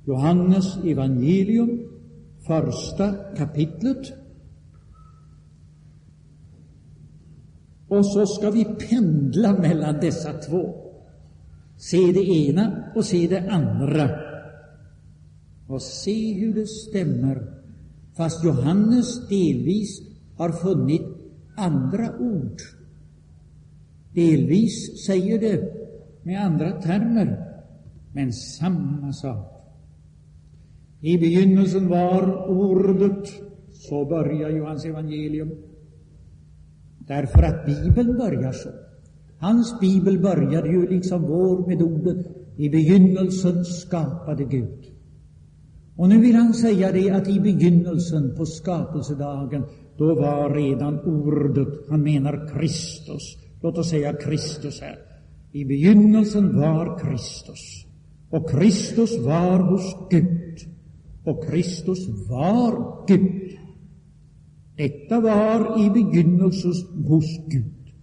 Johannes 0.05 0.77
evangelium, 0.83 1.79
första 2.47 3.13
kapitlet. 3.37 4.13
Och 7.87 8.05
så 8.05 8.25
ska 8.25 8.51
vi 8.51 8.65
pendla 8.65 9.59
mellan 9.59 9.99
dessa 10.01 10.33
två. 10.33 10.75
Se 11.77 11.97
det 11.97 12.29
ena 12.29 12.83
och 12.95 13.05
se 13.05 13.27
det 13.27 13.51
andra. 13.51 14.09
Och 15.67 15.81
se 15.81 16.33
hur 16.33 16.53
det 16.53 16.67
stämmer, 16.67 17.47
fast 18.17 18.43
Johannes 18.43 19.27
delvis 19.29 20.01
har 20.37 20.51
funnit 20.51 21.12
andra 21.55 22.17
ord. 22.19 22.61
Delvis 24.13 25.05
säger 25.05 25.39
det 25.39 25.73
med 26.23 26.45
andra 26.45 26.71
termer, 26.71 27.53
men 28.13 28.33
samma 28.33 29.13
sak. 29.13 29.53
I 31.01 31.17
begynnelsen 31.17 31.87
var 31.87 32.49
Ordet, 32.49 33.27
så 33.71 34.05
börjar 34.05 34.49
Johans 34.49 34.85
evangelium. 34.85 35.51
Därför 37.07 37.43
att 37.43 37.65
Bibeln 37.65 38.17
börjar 38.17 38.51
så. 38.51 38.69
Hans 39.37 39.79
bibel 39.79 40.19
började 40.19 40.69
ju 40.69 40.87
liksom 40.87 41.21
vår 41.21 41.67
med 41.67 41.81
ordet 41.81 42.27
i 42.57 42.69
begynnelsen 42.69 43.65
skapade 43.65 44.43
Gud. 44.43 44.85
Och 45.95 46.09
nu 46.09 46.21
vill 46.21 46.35
han 46.35 46.53
säga 46.53 46.91
det 46.91 47.09
att 47.09 47.27
i 47.27 47.39
begynnelsen 47.39 48.35
på 48.37 48.45
skapelsedagen, 48.45 49.63
då 49.97 50.15
var 50.15 50.55
redan 50.55 50.99
ordet, 50.99 51.89
han 51.89 52.03
menar 52.03 52.47
Kristus. 52.53 53.37
Låt 53.61 53.77
oss 53.77 53.89
säga 53.89 54.13
Kristus 54.13 54.81
här. 54.81 54.97
I 55.51 55.65
begynnelsen 55.65 56.59
var 56.59 56.99
Kristus. 56.99 57.85
Och 58.29 58.49
Kristus 58.49 59.19
var 59.19 59.59
hos 59.59 59.95
Gud. 60.09 60.59
Och 61.23 61.47
Kristus 61.47 62.07
var 62.29 63.05
Gud. 63.07 63.57
Detta 64.75 65.19
var 65.19 65.85
i 65.85 65.89
begynnelsen 65.89 67.03
hos 67.07 67.25
Gud. 67.47 67.93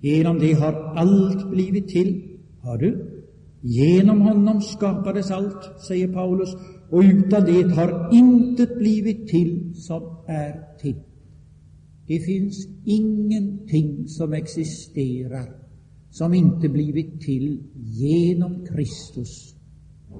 Genom 0.00 0.38
det 0.38 0.52
har 0.52 0.72
allt 0.72 1.50
blivit 1.50 1.88
till. 1.88 2.38
Hör 2.62 2.78
du? 2.78 3.18
Genom 3.60 4.20
honom 4.20 4.60
skapades 4.60 5.30
allt, 5.30 5.80
säger 5.88 6.12
Paulus, 6.12 6.56
och 6.90 7.00
utan 7.00 7.44
det 7.44 7.74
har 7.74 8.08
intet 8.12 8.78
blivit 8.78 9.28
till 9.28 9.74
som 9.74 10.02
är 10.26 10.78
till. 10.80 10.96
Det 12.08 12.20
finns 12.20 12.66
ingenting 12.84 14.08
som 14.08 14.32
existerar 14.32 15.54
som 16.10 16.34
inte 16.34 16.68
blivit 16.68 17.20
till 17.20 17.62
genom 17.74 18.66
Kristus. 18.66 19.54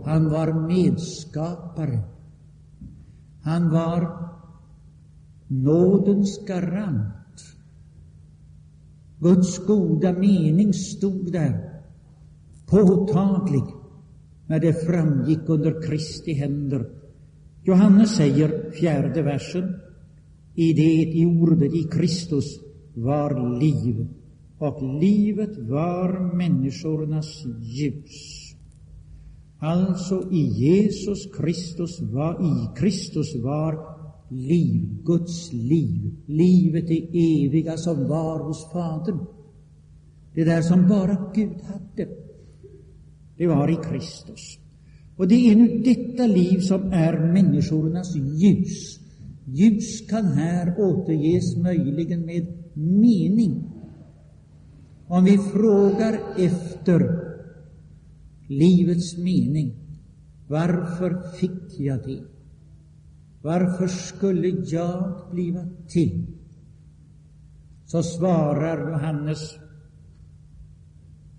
Han 0.05 0.31
var 0.31 0.68
medskapare. 0.68 2.01
Han 3.42 3.70
var 3.70 4.29
nådens 5.46 6.46
garant. 6.46 7.14
Guds 9.20 9.66
goda 9.66 10.12
mening 10.12 10.72
stod 10.72 11.33
där, 11.33 11.81
påtaglig, 12.66 13.64
när 14.46 14.61
det 14.61 14.87
framgick 14.87 15.48
under 15.48 15.83
Kristi 15.88 16.33
händer. 16.33 16.90
Johannes 17.62 18.16
säger, 18.16 18.70
fjärde 18.70 19.22
versen, 19.22 19.74
i 20.59 20.73
det 20.73 21.03
i 21.14 21.27
ordet 21.27 21.75
i 21.75 21.85
Kristus 21.90 22.61
var 22.94 23.59
liv, 23.61 24.07
och 24.59 24.83
livet 25.01 25.59
var 25.59 26.35
människornas 26.35 27.44
ljus. 27.62 28.55
Alltså 29.59 30.33
i 30.33 30.42
Jesus 30.42 31.27
Kristus 31.37 32.01
var, 32.01 32.33
i 32.42 32.79
Kristus 32.79 33.37
var 33.37 33.79
liv, 34.31 34.88
Guds 35.05 35.53
liv, 35.53 36.11
livet 36.27 36.88
det 36.88 37.09
eviga 37.44 37.77
som 37.77 38.09
var 38.09 38.44
hos 38.44 38.73
Fadern. 38.73 39.18
Det 40.35 40.44
där 40.44 40.62
som 40.62 40.88
bara 40.88 41.31
Gud 41.35 41.61
hade, 41.62 42.09
det 43.37 43.47
var 43.47 43.71
i 43.71 43.77
Kristus. 43.90 44.59
Och 45.16 45.29
det 45.29 45.51
är 45.51 45.57
nu 45.57 45.79
detta 45.79 46.27
liv 46.27 46.61
som 46.61 46.83
är 46.92 47.33
människornas 47.33 48.16
ljus. 48.16 48.97
Ljus 49.52 50.06
kan 50.11 50.24
här 50.24 50.74
återges 50.78 51.56
möjligen 51.56 52.26
med 52.26 52.46
mening. 52.74 53.64
Om 55.06 55.24
vi 55.24 55.38
frågar 55.38 56.20
efter 56.37 57.28
livets 58.48 59.18
mening, 59.18 59.74
varför 60.48 61.37
fick 61.37 61.80
jag 61.80 61.98
det? 62.06 62.22
Varför 63.42 63.87
skulle 63.87 64.48
jag 64.48 65.14
bliva 65.32 65.66
till? 65.88 66.26
Så 67.87 68.02
svarar 68.02 68.90
Johannes, 68.90 69.54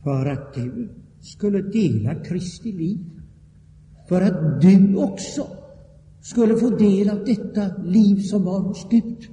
för 0.03 0.25
att 0.25 0.53
du 0.53 0.89
skulle 1.19 1.61
dela 1.61 2.15
Kristi 2.15 2.71
liv, 2.71 3.05
för 4.07 4.21
att 4.21 4.61
du 4.61 4.95
också 4.95 5.58
skulle 6.21 6.57
få 6.57 6.69
del 6.69 7.09
av 7.09 7.25
detta 7.25 7.83
liv 7.83 8.21
som 8.21 8.43
var 8.43 8.59
hos 8.59 8.87
Gud, 8.89 9.27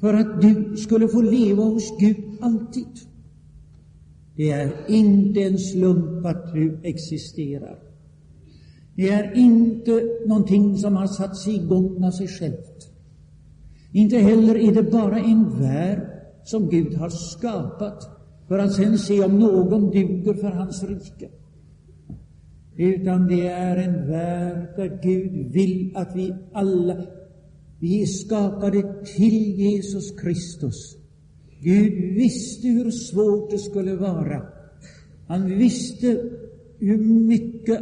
för 0.00 0.14
att 0.14 0.42
du 0.42 0.76
skulle 0.76 1.08
få 1.08 1.22
leva 1.22 1.62
hos 1.64 1.98
Gud 1.98 2.24
alltid. 2.40 3.00
Det 4.36 4.50
är 4.50 4.72
inte 4.88 5.40
en 5.40 5.58
slump 5.58 6.26
att 6.26 6.52
du 6.52 6.80
existerar. 6.82 7.78
Det 8.94 9.08
är 9.08 9.36
inte 9.36 10.02
någonting 10.26 10.78
som 10.78 10.96
har 10.96 11.06
satt 11.06 11.36
sig 11.36 11.54
igång 11.54 12.04
av 12.04 12.10
sig 12.10 12.28
självt. 12.28 12.88
Inte 13.92 14.18
heller 14.18 14.56
är 14.56 14.74
det 14.74 14.82
bara 14.82 15.18
en 15.18 15.60
värld 15.60 16.08
som 16.44 16.68
Gud 16.68 16.94
har 16.94 17.08
skapat 17.08 18.08
för 18.48 18.58
att 18.58 18.72
sen 18.72 18.98
se 18.98 19.24
om 19.24 19.38
någon 19.38 19.90
duger 19.90 20.34
för 20.34 20.50
hans 20.50 20.82
rike. 20.82 21.28
Utan 22.76 23.26
det 23.26 23.46
är 23.46 23.76
en 23.76 24.08
värld 24.08 24.68
där 24.76 24.98
Gud 25.02 25.52
vill 25.52 25.96
att 25.96 26.16
vi 26.16 26.34
alla, 26.52 27.06
vi 27.78 28.02
är 28.02 28.06
skapade 28.06 29.04
till 29.04 29.60
Jesus 29.60 30.20
Kristus. 30.20 30.96
Gud 31.60 32.14
visste 32.14 32.68
hur 32.68 32.90
svårt 32.90 33.50
det 33.50 33.58
skulle 33.58 33.96
vara. 33.96 34.46
Han 35.26 35.58
visste 35.58 36.30
hur 36.78 36.98
mycket 36.98 37.80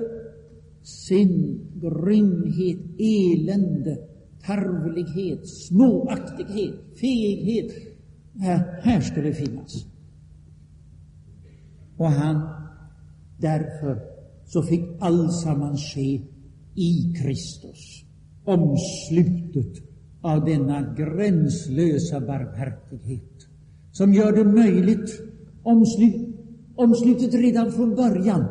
synd, 0.82 1.60
grymhet, 1.82 2.78
elände, 2.98 3.98
tarvlighet, 4.46 5.48
småaktighet, 5.48 6.74
feghet 7.00 7.72
här, 8.38 8.80
här 8.82 9.00
skulle 9.00 9.32
finnas. 9.34 9.86
Och 11.96 12.10
han, 12.10 12.48
därför 13.38 14.19
så 14.52 14.62
fick 14.62 14.84
allsammans 14.98 15.94
ske 15.94 16.20
i 16.74 17.14
Kristus, 17.22 18.04
omslutet 18.44 19.82
av 20.22 20.44
denna 20.44 20.94
gränslösa 20.94 22.20
barmhärtighet 22.20 23.46
som 23.92 24.14
gör 24.14 24.32
det 24.32 24.44
möjligt, 24.44 25.20
omslut, 25.62 26.36
omslutet 26.76 27.34
redan 27.34 27.72
från 27.72 27.94
början 27.94 28.44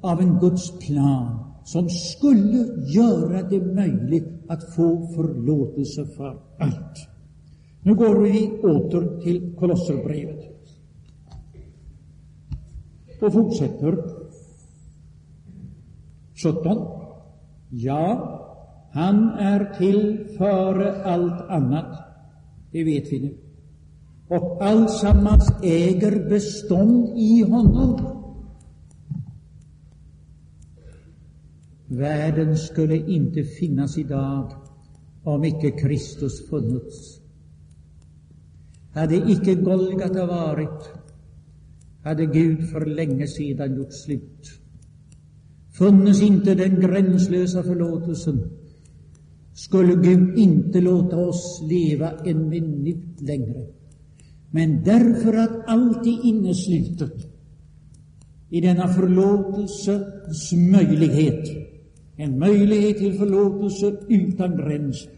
av 0.00 0.20
en 0.20 0.38
Guds 0.38 0.78
plan 0.78 1.52
som 1.64 1.88
skulle 1.88 2.58
göra 2.94 3.42
det 3.42 3.60
möjligt 3.60 4.28
att 4.48 4.74
få 4.74 5.06
förlåtelse 5.14 6.06
för 6.06 6.40
allt. 6.58 7.08
Nu 7.82 7.94
går 7.94 8.22
vi 8.22 8.60
åter 8.62 9.20
till 9.20 9.54
Kolosserbrevet 9.58 10.46
och 13.20 13.32
fortsätter. 13.32 14.19
17. 16.42 16.78
Ja, 17.70 18.36
han 18.92 19.28
är 19.28 19.74
till 19.78 20.26
före 20.38 21.04
allt 21.04 21.50
annat, 21.50 21.98
det 22.72 22.84
vet 22.84 23.12
vi 23.12 23.20
nu. 23.20 23.36
Och 24.28 24.64
alltsammans 24.64 25.52
äger 25.62 26.28
bestånd 26.28 27.18
i 27.18 27.42
honom. 27.42 28.16
Världen 31.86 32.56
skulle 32.56 32.96
inte 32.96 33.44
finnas 33.44 33.98
idag 33.98 34.52
om 35.22 35.44
icke 35.44 35.70
Kristus 35.70 36.48
funnits. 36.48 37.20
Hade 38.92 39.16
icke 39.16 39.54
Golgata 39.54 40.26
varit, 40.26 40.90
hade 42.02 42.26
Gud 42.26 42.68
för 42.68 42.86
länge 42.86 43.26
sedan 43.26 43.76
gjort 43.76 43.92
slut. 43.92 44.59
Funnes 45.80 46.22
inte 46.22 46.54
den 46.54 46.80
gränslösa 46.80 47.62
förlåtelsen, 47.62 48.50
skulle 49.54 49.94
Gud 49.94 50.38
inte 50.38 50.80
låta 50.80 51.16
oss 51.16 51.62
leva 51.68 52.10
en 52.10 52.48
minut 52.48 53.20
längre. 53.20 53.66
Men 54.50 54.84
därför 54.84 55.36
att 55.36 55.68
allt 55.68 56.06
är 56.06 56.26
inneslutet 56.26 57.12
i 58.48 58.60
denna 58.60 58.88
förlåtelsens 58.88 60.52
möjlighet, 60.52 61.48
en 62.16 62.38
möjlighet 62.38 62.98
till 62.98 63.18
förlåtelse 63.18 63.96
utan 64.08 64.56
gräns, 64.56 65.08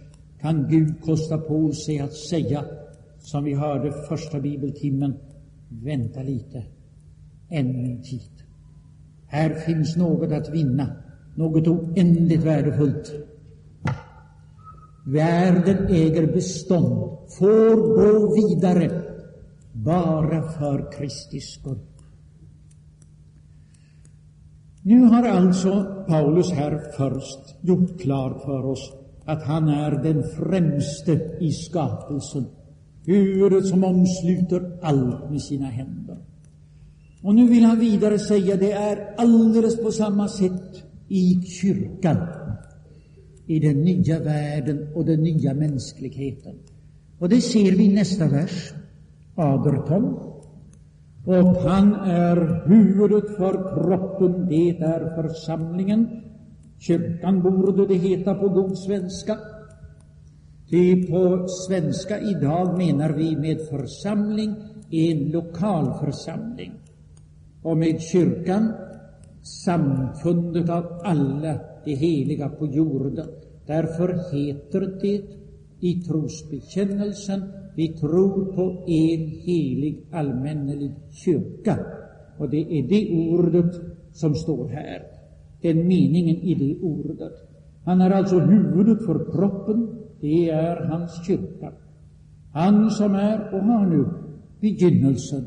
kan 0.41 0.69
Gud 0.69 1.01
kosta 1.01 1.39
på 1.39 1.73
sig 1.73 1.99
att 1.99 2.15
säga, 2.15 2.65
som 3.21 3.45
vi 3.45 3.55
hörde 3.55 3.93
första 4.09 4.41
bibeltimmen, 4.41 5.15
vänta 5.69 6.23
lite, 6.23 6.65
ännu 7.49 7.85
en 7.85 8.03
tid. 8.03 8.42
Här 9.33 9.55
finns 9.55 9.97
något 9.97 10.33
att 10.33 10.49
vinna, 10.55 10.87
något 11.35 11.69
oändligt 11.69 12.45
värdefullt. 12.45 13.13
Världen 15.07 15.87
äger 15.87 16.27
bestånd, 16.27 17.19
får 17.39 17.77
gå 17.77 18.35
vidare, 18.35 19.03
bara 19.73 20.43
för 20.43 20.93
Kristi 20.93 21.41
skull. 21.41 21.79
Nu 24.83 25.05
har 25.05 25.29
alltså 25.29 26.05
Paulus 26.09 26.51
här 26.51 26.81
först 26.97 27.57
gjort 27.61 28.01
klart 28.01 28.43
för 28.43 28.67
oss 28.67 28.93
att 29.25 29.43
han 29.43 29.69
är 29.69 29.91
den 29.91 30.23
främste 30.23 31.13
i 31.41 31.53
skapelsen, 31.53 32.47
huvudet 33.05 33.67
som 33.67 33.85
omsluter 33.85 34.79
allt 34.83 35.31
med 35.31 35.43
sina 35.43 35.67
händer. 35.67 36.02
Och 37.23 37.35
nu 37.35 37.49
vill 37.49 37.65
han 37.65 37.79
vidare 37.79 38.19
säga 38.19 38.57
det 38.57 38.73
är 38.73 39.15
alldeles 39.17 39.83
på 39.83 39.91
samma 39.91 40.29
sätt 40.29 40.85
i 41.09 41.43
kyrkan, 41.43 42.17
i 43.47 43.59
den 43.59 43.83
nya 43.83 44.21
världen 44.21 44.89
och 44.95 45.05
den 45.05 45.23
nya 45.23 45.55
mänskligheten. 45.55 46.55
Och 47.19 47.29
det 47.29 47.41
ser 47.41 47.73
vi 47.73 47.85
i 47.85 47.95
nästa 47.95 48.29
vers, 48.29 48.73
18. 49.35 50.05
Och 51.25 51.57
han 51.57 51.95
är 51.95 52.69
huvudet 52.69 53.37
för 53.37 53.53
kroppen, 53.53 54.49
det 54.49 54.71
är 54.71 55.23
församlingen. 55.23 56.09
Kyrkan 56.79 57.43
borde 57.43 57.87
det 57.87 57.95
heta 57.95 58.35
på 58.35 58.49
god 58.49 58.79
svenska. 58.79 59.39
Ty 60.71 61.07
på 61.07 61.47
svenska 61.49 62.21
idag 62.21 62.79
menar 62.79 63.11
vi 63.11 63.37
med 63.37 63.61
församling 63.71 64.55
en 64.91 65.31
lokalförsamling 65.31 66.73
och 67.63 67.77
med 67.77 68.01
kyrkan 68.01 68.73
samfundet 69.43 70.71
av 70.71 70.85
alla 71.05 71.59
de 71.85 71.95
heliga 71.95 72.49
på 72.49 72.67
jorden. 72.67 73.29
Därför 73.67 74.37
heter 74.37 74.81
det 75.01 75.23
i 75.81 76.03
trosbekännelsen 76.03 77.43
vi 77.75 77.89
tror 77.89 78.53
på 78.53 78.71
en 78.87 79.29
helig 79.29 80.07
allmännelig 80.11 80.93
kyrka. 81.11 81.79
Och 82.39 82.51
det 82.51 82.79
är 82.79 82.89
det 82.89 83.31
ordet 83.31 83.81
som 84.13 84.35
står 84.35 84.69
här, 84.69 85.03
den 85.63 85.89
meningen 85.89 86.37
i 86.37 86.55
det 86.55 86.87
ordet. 86.87 87.33
Han 87.85 88.01
är 88.01 88.11
alltså 88.11 88.39
huvudet 88.39 89.07
för 89.07 89.33
kroppen, 89.33 89.89
det 90.21 90.51
är 90.51 90.77
hans 90.77 91.27
kyrka. 91.27 91.73
Han 92.53 92.91
som 92.91 93.15
är 93.15 93.55
och 93.55 93.61
har 93.61 93.87
nu 93.87 94.05
begynnelsen 94.61 95.45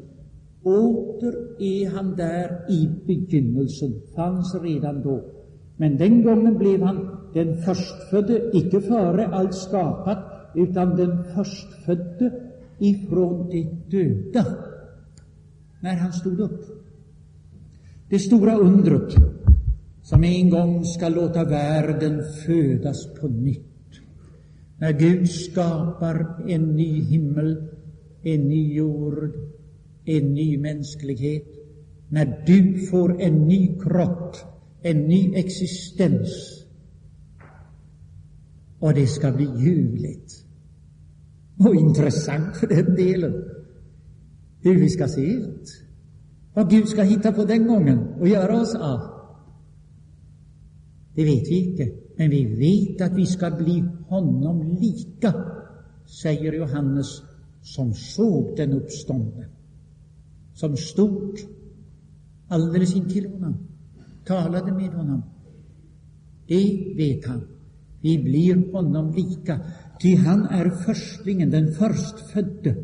Åter 0.66 1.62
är 1.62 1.90
han 1.90 2.16
där 2.16 2.72
i 2.72 2.90
begynnelsen, 3.06 4.02
fanns 4.16 4.56
redan 4.62 5.02
då. 5.02 5.24
Men 5.78 5.98
den 5.98 6.24
gången 6.24 6.58
blev 6.58 6.82
han 6.82 7.18
den 7.34 7.58
förstfödde, 7.58 8.50
icke 8.54 8.82
före 8.82 9.28
allt 9.28 9.56
skapat, 9.56 10.52
utan 10.56 10.96
den 10.96 11.24
förstfödde 11.24 12.32
ifrån 12.80 13.50
de 13.50 13.64
döda, 13.90 14.46
när 15.80 15.96
han 15.96 16.14
stod 16.14 16.40
upp. 16.40 16.66
Det 18.10 18.20
stora 18.20 18.56
undret 18.56 19.16
som 20.04 20.24
en 20.24 20.50
gång 20.50 20.86
skall 20.86 21.14
låta 21.14 21.44
världen 21.44 22.22
födas 22.46 23.14
på 23.22 23.28
nytt. 23.28 23.62
När 24.78 24.92
Gud 24.92 25.30
skapar 25.30 26.44
en 26.48 26.76
ny 26.76 27.02
himmel, 27.02 27.68
en 28.24 28.48
ny 28.48 28.74
jord, 28.74 29.32
en 30.06 30.34
ny 30.34 30.58
mänsklighet, 30.58 31.46
när 32.10 32.44
du 32.46 32.80
får 32.88 33.22
en 33.22 33.48
ny 33.48 33.80
kropp, 33.80 34.36
en 34.82 34.98
ny 34.98 35.36
existens. 35.36 36.62
Och 38.80 38.94
det 38.94 39.08
ska 39.08 39.32
bli 39.32 39.48
ljuvligt 39.58 40.46
och 41.60 41.76
intressant 41.76 42.58
för 42.58 42.68
den 42.68 42.96
delen, 42.96 43.34
hur 44.62 44.80
vi 44.80 44.90
ska 44.90 45.08
se 45.08 45.22
ut. 45.22 45.82
Vad 46.54 46.70
Gud 46.70 46.88
ska 46.88 47.02
hitta 47.02 47.32
på 47.32 47.46
den 47.46 47.68
gången 47.68 48.00
och 48.00 48.28
göra 48.28 48.62
oss 48.62 48.76
av. 48.76 49.00
Det 51.16 51.24
vet 51.24 51.48
vi 51.48 51.70
inte, 51.70 51.92
men 52.18 52.30
vi 52.30 52.46
vet 52.46 53.02
att 53.02 53.18
vi 53.18 53.26
ska 53.26 53.52
bli 53.52 53.84
honom 54.08 54.78
lika, 54.82 55.34
säger 56.22 56.54
Johannes 56.54 57.08
som 57.62 57.94
såg 57.94 58.58
den 58.58 58.72
uppståndne 58.72 59.48
som 60.56 60.78
stod 60.78 61.40
alldeles 62.48 62.96
intill 62.96 63.28
honom, 63.32 63.68
talade 64.26 64.72
med 64.72 64.94
honom. 64.94 65.22
Det 66.48 66.94
vet 66.98 67.26
han. 67.26 67.48
Vi 68.02 68.24
blir 68.24 68.72
honom 68.72 69.14
lika, 69.16 69.60
ty 70.00 70.16
han 70.16 70.46
är 70.46 70.70
förstlingen, 70.70 71.50
den 71.50 71.74
förstfödde, 71.74 72.76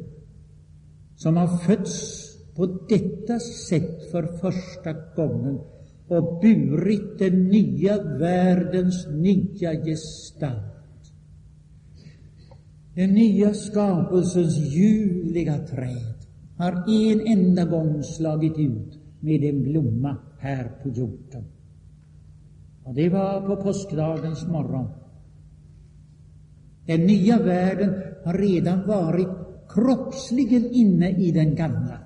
som 1.16 1.38
har 1.38 1.58
fötts 1.58 2.28
på 2.56 2.66
detta 2.66 3.40
sätt 3.40 4.12
för 4.12 4.24
första 4.24 4.94
gången 5.16 5.60
och 6.08 6.42
burit 6.42 7.20
den 7.20 7.48
nya 7.48 8.04
världens 8.04 9.08
nya 9.08 9.74
gestalt. 9.86 11.14
Den 12.96 13.14
nya 13.14 13.54
skapelsens 13.54 14.58
ljuvliga 14.58 15.58
träd 15.58 16.11
har 16.62 16.74
en 16.88 17.22
enda 17.28 17.66
gång 17.66 18.04
slagit 18.04 18.58
ut 18.58 19.00
med 19.20 19.44
en 19.44 19.64
blomma 19.64 20.18
här 20.40 20.72
på 20.84 20.90
jorden. 20.90 21.44
Och 22.84 22.94
det 22.94 23.10
var 23.10 23.42
på 23.42 23.56
påskdagens 23.56 24.48
morgon. 24.48 24.88
Den 26.86 27.02
nya 27.02 27.40
världen 27.40 27.94
har 28.26 28.34
redan 28.34 28.88
varit 28.88 29.28
kroppsligen 29.70 30.72
inne 30.72 31.10
i 31.10 31.32
den 31.32 31.56
gamla. 31.56 31.98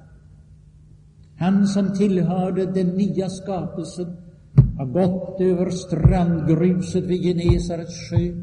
Han 1.37 1.67
som 1.67 1.93
tillhörde 1.93 2.65
den 2.65 2.87
nya 2.87 3.29
skapelsen 3.29 4.15
har 4.77 4.85
gått 4.85 5.41
över 5.41 5.69
strandgruset 5.69 7.03
vid 7.03 7.21
Genesarets 7.21 8.09
sjö. 8.09 8.33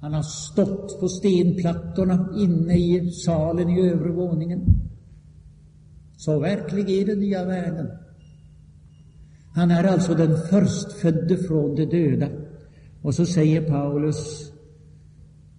Han 0.00 0.14
har 0.14 0.22
stått 0.22 1.00
på 1.00 1.08
stenplattorna 1.08 2.28
inne 2.38 2.74
i 2.74 3.10
salen 3.10 3.68
i 3.68 3.90
övre 3.90 4.12
våningen. 4.12 4.77
Så 6.18 6.38
verklig 6.38 6.90
är 6.90 7.06
den 7.06 7.18
nya 7.18 7.44
världen. 7.44 7.90
Han 9.54 9.70
är 9.70 9.84
alltså 9.84 10.14
den 10.14 10.36
förstfödde 10.36 11.36
från 11.36 11.74
de 11.74 11.86
döda. 11.86 12.28
Och 13.02 13.14
så 13.14 13.26
säger 13.26 13.68
Paulus 13.68 14.52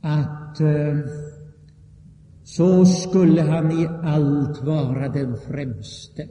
att 0.01 0.59
eh, 0.59 0.99
så 2.43 2.85
skulle 2.85 3.41
han 3.41 3.71
i 3.71 3.87
allt 4.03 4.63
vara 4.63 5.09
den 5.09 5.37
främste. 5.37 6.27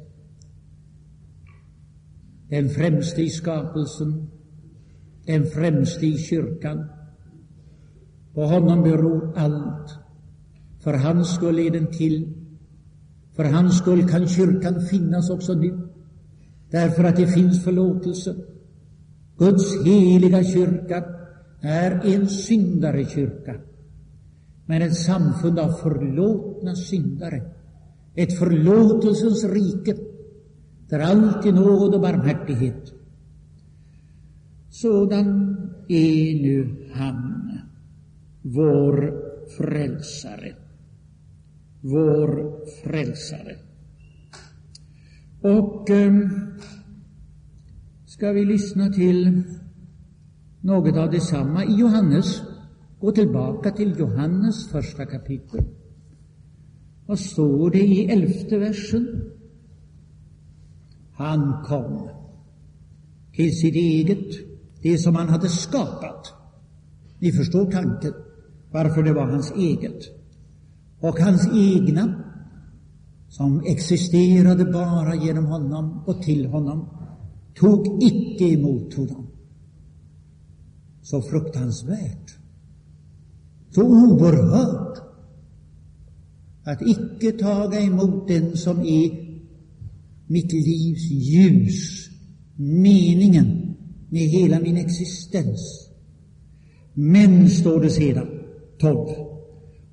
Den 2.49 2.71
främste 2.71 3.23
i 3.23 3.31
skapelsen, 3.31 4.31
den 5.27 5.47
främste 5.47 6.07
i 6.07 6.19
kyrkan. 6.19 6.89
På 8.35 8.45
honom 8.45 8.83
beror 8.83 9.39
allt. 9.39 9.99
För 10.81 10.95
hans 10.95 11.35
skull 11.35 11.59
är 11.59 11.71
den 11.71 11.87
till. 11.87 12.38
För 13.39 13.45
hans 13.45 13.79
skull 13.79 14.09
kan 14.09 14.29
kyrkan 14.29 14.81
finnas 14.81 15.31
också 15.31 15.55
nu. 15.55 15.79
Därför 16.71 17.05
att 17.05 17.17
det 17.17 17.27
finns 17.27 17.65
förlåtelse. 17.65 18.37
Guds 19.39 19.85
heliga 19.85 20.45
kyrka 20.45 21.05
är 21.61 22.15
en 22.15 22.29
syndare 22.29 23.05
kyrka, 23.05 23.55
men 24.67 24.83
ett 24.83 24.97
samfund 24.97 25.59
av 25.59 25.73
förlåtna 25.73 26.75
syndare. 26.75 27.43
Ett 28.15 28.39
förlåtelsens 28.39 29.45
rike, 29.45 29.97
där 30.89 31.01
allt 31.01 31.47
är 31.47 31.53
nåd 31.53 31.95
och 31.95 32.01
barmhärtighet. 32.01 32.93
Sådan 34.71 35.57
är 35.89 36.43
nu 36.43 36.89
han, 36.95 37.59
vår 38.43 39.15
frälsare. 39.57 40.55
Vår 41.81 42.61
frälsare. 42.85 43.57
Och 45.41 45.91
eh, 45.91 46.29
ska 48.07 48.33
vi 48.33 48.45
lyssna 48.45 48.93
till 48.93 49.43
något 50.61 50.97
av 50.97 51.11
detsamma 51.11 51.65
i 51.65 51.81
Johannes. 51.81 52.43
Gå 53.01 53.13
tillbaka 53.13 53.71
till 53.71 53.99
Johannes 53.99 54.69
första 54.69 55.07
kapitel. 55.07 55.65
Vad 57.07 57.19
står 57.19 57.71
det 57.71 57.87
i 57.87 58.05
elfte 58.05 58.59
versen? 58.59 59.33
Han 61.13 61.65
kom 61.65 62.09
till 63.33 63.59
sitt 63.59 63.75
eget, 63.75 64.27
det 64.83 64.99
som 64.99 65.15
han 65.15 65.29
hade 65.29 65.49
skapat. 65.49 66.35
Ni 67.19 67.33
förstår 67.33 67.71
tanken, 67.71 68.13
varför 68.71 69.03
det 69.03 69.13
var 69.13 69.27
hans 69.27 69.53
eget. 69.57 70.18
Och 71.01 71.19
hans 71.19 71.49
egna, 71.55 72.25
som 73.29 73.63
existerade 73.67 74.65
bara 74.65 75.15
genom 75.15 75.45
honom 75.45 76.03
och 76.07 76.23
till 76.23 76.47
honom, 76.47 76.89
tog 77.55 78.03
icke 78.03 78.45
emot 78.45 78.95
honom. 78.95 79.27
Så 81.03 81.23
fruktansvärt, 81.23 82.39
så 83.71 83.83
oerhört, 83.83 84.99
att 86.65 86.83
icke 86.83 87.33
taga 87.33 87.81
emot 87.81 88.29
den 88.29 88.57
som 88.57 88.81
är 88.81 89.29
mitt 90.27 90.53
livs 90.53 91.11
ljus, 91.11 92.09
meningen 92.57 93.75
med 94.09 94.23
hela 94.23 94.61
min 94.61 94.77
existens. 94.77 95.91
Men, 96.95 97.51
står 97.51 97.81
det 97.81 97.91
sedan, 97.91 98.27
12, 98.79 99.28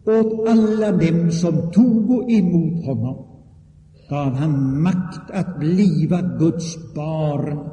åt 0.06 0.48
alla 0.48 0.92
dem 0.92 1.32
som 1.32 1.72
tog 1.72 2.32
emot 2.32 2.86
honom 2.86 3.26
gav 4.10 4.34
han 4.34 4.82
makt 4.82 5.32
att 5.32 5.60
bliva 5.60 6.22
Guds 6.22 6.94
barn 6.94 7.70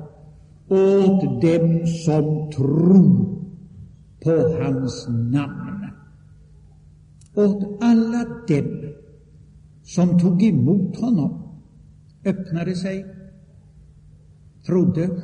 åt 0.68 1.42
dem 1.42 1.86
som 1.86 2.50
tror 2.50 3.32
på 4.24 4.62
hans 4.62 5.08
namn. 5.08 5.86
Åt 7.34 7.82
alla 7.82 8.24
dem 8.48 8.92
som 9.82 10.18
tog 10.18 10.42
emot 10.42 10.96
honom, 11.00 11.42
öppnade 12.24 12.76
sig, 12.76 13.06
trodde, 14.66 15.22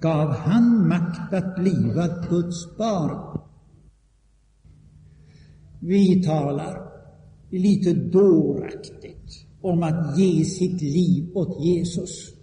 gav 0.00 0.28
han 0.28 0.88
makt 0.88 1.32
att 1.32 1.54
bliva 1.56 2.08
Guds 2.30 2.76
barn. 2.76 3.38
Vi 5.80 6.22
talar 6.22 6.92
lite 7.50 7.92
dåraktigt 7.94 9.46
om 9.60 9.82
att 9.82 10.18
ge 10.18 10.44
sitt 10.44 10.82
liv 10.82 11.36
åt 11.36 11.64
Jesus. 11.64 12.34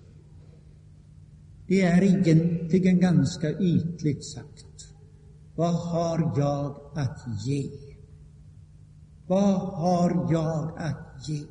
Det 1.67 1.81
är 1.81 2.03
egentligen 2.03 2.99
ganska 2.99 3.59
ytligt 3.59 4.25
sagt. 4.25 4.65
Vad 5.55 5.73
har 5.73 6.33
jag 6.37 6.75
att 6.95 7.19
ge? 7.45 7.69
Vad 9.27 9.59
har 9.59 10.27
jag 10.31 10.71
att 10.77 11.29
ge? 11.29 11.41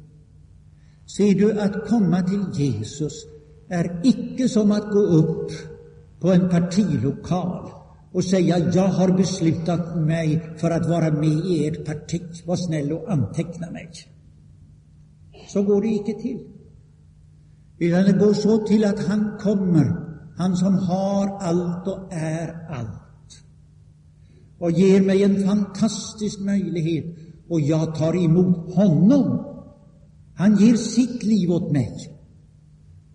Ser 1.07 1.35
du, 1.35 1.61
att 1.61 1.89
komma 1.89 2.23
till 2.23 2.45
Jesus 2.65 3.27
är 3.69 4.01
icke 4.05 4.49
som 4.49 4.73
att 4.73 4.93
gå 4.93 4.99
upp 4.99 5.51
på 6.21 6.33
en 6.33 6.49
partilokal 6.49 7.71
och 8.15 8.25
säga 8.25 8.59
jag 8.59 8.89
har 8.89 9.17
beslutat 9.17 9.97
mig 9.97 10.43
för 10.57 10.71
att 10.71 10.89
vara 10.89 11.11
med 11.11 11.47
i 11.47 11.67
ert 11.67 11.85
parti. 11.87 12.23
Var 12.47 12.57
snäll 12.57 12.93
och 12.93 13.13
anteckna 13.13 13.71
mig. 13.71 13.91
Så 15.49 15.63
går 15.63 15.83
det 15.83 15.89
icke 15.89 16.23
till. 16.23 16.39
Utan 17.79 18.05
det 18.05 18.13
går 18.13 18.33
så 18.33 18.59
till 18.59 18.85
att 18.85 19.07
han 19.07 19.39
kommer, 19.41 19.97
han 20.37 20.57
som 20.57 20.75
har 20.75 21.39
allt 21.41 21.89
och 21.89 22.13
är 22.13 22.69
allt, 22.71 23.45
och 24.59 24.71
ger 24.71 25.01
mig 25.01 25.23
en 25.23 25.47
fantastisk 25.47 26.41
möjlighet, 26.41 27.05
och 27.49 27.61
jag 27.61 27.95
tar 27.95 28.25
emot 28.25 28.75
honom. 28.75 29.45
Han 30.37 30.57
ger 30.57 30.75
sitt 30.75 31.23
liv 31.23 31.51
åt 31.51 31.73
mig. 31.73 32.15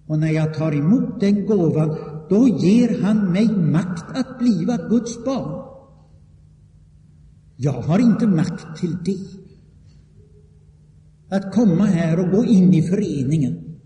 Och 0.08 0.20
när 0.20 0.32
jag 0.32 0.54
tar 0.54 0.76
emot 0.76 1.20
den 1.20 1.46
gåvan, 1.46 1.98
då 2.30 2.48
ger 2.48 3.02
han 3.02 3.32
mig 3.32 3.58
makt 3.58 4.18
att 4.18 4.40
bliva 4.40 4.78
Guds 4.78 5.26
barn. 5.26 5.66
Jag 7.56 7.82
har 7.82 8.00
inte 8.00 8.28
makt 8.28 8.80
till 8.80 8.98
det 9.06 9.40
att 11.36 11.54
komma 11.54 11.86
här 11.86 12.20
och 12.20 12.32
gå 12.32 12.46
in 12.46 12.74
i 12.74 12.82
föreningen 12.82 13.80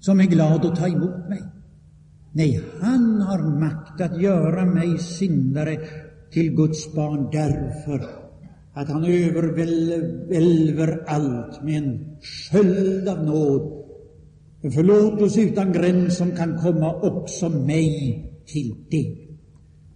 som 0.00 0.20
är 0.20 0.24
glad 0.24 0.64
att 0.64 0.76
ta 0.76 0.88
emot 0.88 1.28
mig. 1.28 1.42
Nej, 2.32 2.62
han 2.80 3.20
har 3.20 3.60
makt 3.60 4.00
att 4.00 4.22
göra 4.22 4.64
mig 4.64 4.98
syndare 4.98 5.78
till 6.30 6.56
Guds 6.56 6.94
barn 6.94 7.28
därför 7.32 8.06
att 8.74 8.88
han 8.88 9.04
övervälver 9.04 11.04
allt 11.06 11.62
med 11.62 11.82
en 11.82 12.16
sköld 12.20 13.08
av 13.08 13.24
nåd, 13.24 13.75
en 14.66 14.72
förlåtelse 14.72 15.40
utan 15.40 15.72
gräns 15.72 16.16
som 16.16 16.36
kan 16.36 16.58
komma 16.58 16.94
också 16.94 17.48
mig 17.48 18.22
till 18.46 18.74
del. 18.90 19.16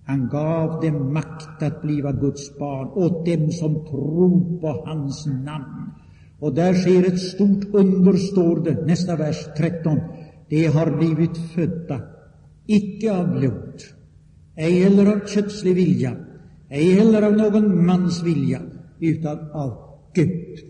Han 0.07 0.29
gav 0.29 0.81
dem 0.81 1.13
makt 1.13 1.63
att 1.63 1.83
bliva 1.83 2.13
Guds 2.13 2.59
barn 2.59 2.89
åt 2.89 3.27
dem 3.27 3.53
som 3.53 3.75
tror 3.75 4.61
på 4.61 4.85
hans 4.87 5.27
namn. 5.27 5.91
Och 6.39 6.55
där 6.55 6.75
sker 6.75 7.07
ett 7.07 7.21
stort 7.21 7.65
under, 7.73 8.13
står 8.13 8.65
det, 8.65 8.87
nästa 8.87 9.17
vers 9.17 9.37
13. 9.57 10.01
De 10.49 10.67
har 10.67 10.97
blivit 10.99 11.37
födda, 11.55 12.01
icke 12.67 13.17
av 13.17 13.39
blod, 13.39 13.83
ej 14.57 14.83
heller 14.83 15.07
av 15.07 15.27
kötslig 15.27 15.75
vilja, 15.75 16.17
ej 16.69 16.93
heller 16.93 17.23
av 17.23 17.33
någon 17.33 17.87
mans 17.87 18.23
vilja, 18.23 18.61
utan 19.01 19.51
av 19.51 19.73
Gud. 20.15 20.70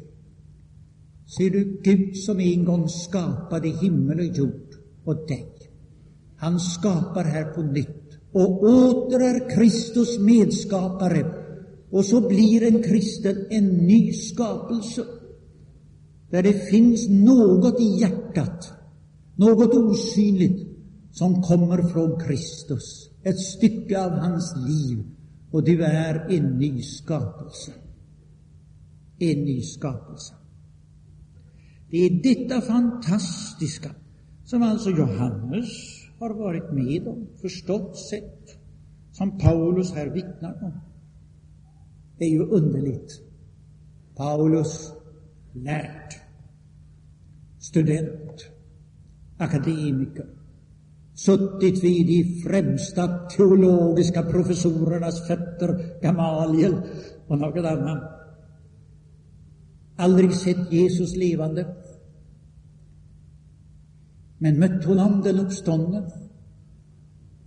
Ser 1.36 1.50
du, 1.50 1.80
Gud 1.82 2.16
som 2.16 2.40
en 2.40 2.64
gång 2.64 2.88
skapade 2.88 3.68
himmel 3.68 4.18
och 4.18 4.36
jord 4.36 4.74
och 5.04 5.26
dig. 5.26 5.46
Han 6.36 6.60
skapar 6.60 7.24
här 7.24 7.44
på 7.44 7.62
nytt 7.62 8.18
och 8.32 8.62
åter 8.62 9.20
är 9.20 9.56
Kristus 9.56 10.18
medskapare 10.18 11.34
och 11.90 12.04
så 12.04 12.28
blir 12.28 12.62
en 12.62 12.82
kristen 12.82 13.46
en 13.50 13.66
ny 13.66 14.12
skapelse 14.12 15.04
där 16.30 16.42
det 16.42 16.70
finns 16.70 17.08
något 17.08 17.80
i 17.80 18.00
hjärtat, 18.00 18.72
något 19.36 19.74
osynligt, 19.74 20.68
som 21.12 21.42
kommer 21.42 21.82
från 21.82 22.20
Kristus, 22.20 23.10
ett 23.22 23.38
stycke 23.38 24.04
av 24.04 24.10
hans 24.10 24.54
liv, 24.68 25.04
och 25.50 25.64
du 25.64 25.82
är 25.84 26.26
en 26.30 26.58
ny 26.58 26.82
skapelse. 26.82 27.72
En 29.18 29.44
ny 29.44 29.62
skapelse. 29.62 30.34
Det 31.90 31.98
är 31.98 32.10
detta 32.10 32.60
fantastiska 32.60 33.90
som 34.44 34.62
alltså 34.62 34.90
Johannes 34.90 35.68
har 36.18 36.30
varit 36.30 36.72
med 36.72 37.08
om, 37.08 37.26
förstått, 37.40 37.98
sett, 37.98 38.58
som 39.12 39.38
Paulus 39.38 39.92
här 39.92 40.06
vittnar 40.06 40.64
om. 40.64 40.80
Det 42.18 42.24
är 42.24 42.30
ju 42.30 42.42
underligt. 42.42 43.20
Paulus 44.16 44.92
lärd, 45.52 46.14
student, 47.58 48.50
akademiker, 49.38 50.26
suttit 51.14 51.84
vid 51.84 52.06
de 52.06 52.42
främsta 52.42 53.28
teologiska 53.28 54.22
professorernas 54.22 55.26
fötter, 55.26 56.00
Gamaliel 56.02 56.76
och 57.26 57.38
någon 57.38 57.66
annan. 57.66 58.19
Aldrig 60.00 60.34
sett 60.34 60.72
Jesus 60.72 61.16
levande, 61.16 61.66
men 64.38 64.58
mött 64.58 64.84
honom 64.84 65.22
den 65.22 65.40
uppståndne, 65.40 66.02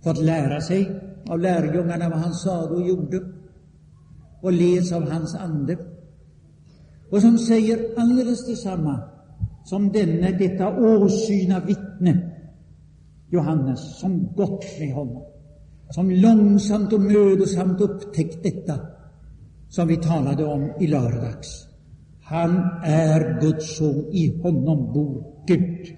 fått 0.04 0.22
lära 0.22 0.60
sig 0.60 1.00
av 1.28 1.40
lärjungarna 1.40 2.08
vad 2.08 2.18
han 2.18 2.34
sade 2.34 2.74
och 2.74 2.88
gjorde 2.88 3.20
och 4.42 4.52
leds 4.52 4.92
av 4.92 5.10
hans 5.10 5.34
ande 5.34 5.78
och 7.10 7.20
som 7.20 7.38
säger 7.38 8.00
alldeles 8.00 8.46
detsamma 8.46 9.00
som 9.64 9.92
denne, 9.92 10.30
detta 10.38 10.76
åsyna 10.78 11.60
vittne, 11.60 12.30
Johannes, 13.30 13.98
som 14.00 14.34
gått 14.36 14.64
med 14.80 14.94
honom, 14.94 15.22
som 15.90 16.10
långsamt 16.10 16.92
och 16.92 17.00
mödosamt 17.00 17.80
upptäckt 17.80 18.42
detta 18.42 18.78
som 19.68 19.88
vi 19.88 19.96
talade 19.96 20.44
om 20.44 20.72
i 20.80 20.86
lördags. 20.86 21.63
Han 22.24 22.50
är 22.82 23.40
Guds 23.40 23.76
son, 23.76 24.04
i 24.12 24.40
honom 24.42 24.92
bor 24.92 25.24
Gud. 25.46 25.96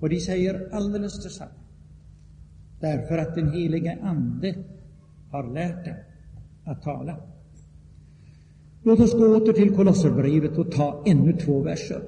Och 0.00 0.08
de 0.08 0.20
säger 0.20 0.68
alldeles 0.72 1.22
detsamma, 1.22 1.50
därför 2.80 3.18
att 3.18 3.34
den 3.34 3.52
helige 3.52 3.98
Ande 4.02 4.54
har 5.30 5.54
lärt 5.54 5.84
dem 5.84 5.94
att 6.64 6.82
tala. 6.82 7.16
Låt 8.82 9.00
oss 9.00 9.12
gå 9.12 9.36
åter 9.36 9.52
till 9.52 9.74
Kolosserbrevet 9.74 10.58
och 10.58 10.72
ta 10.72 11.02
ännu 11.06 11.32
två 11.32 11.62
verser. 11.62 12.02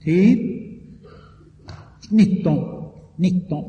Till 0.00 0.62
19. 2.10 2.82
19. 3.16 3.64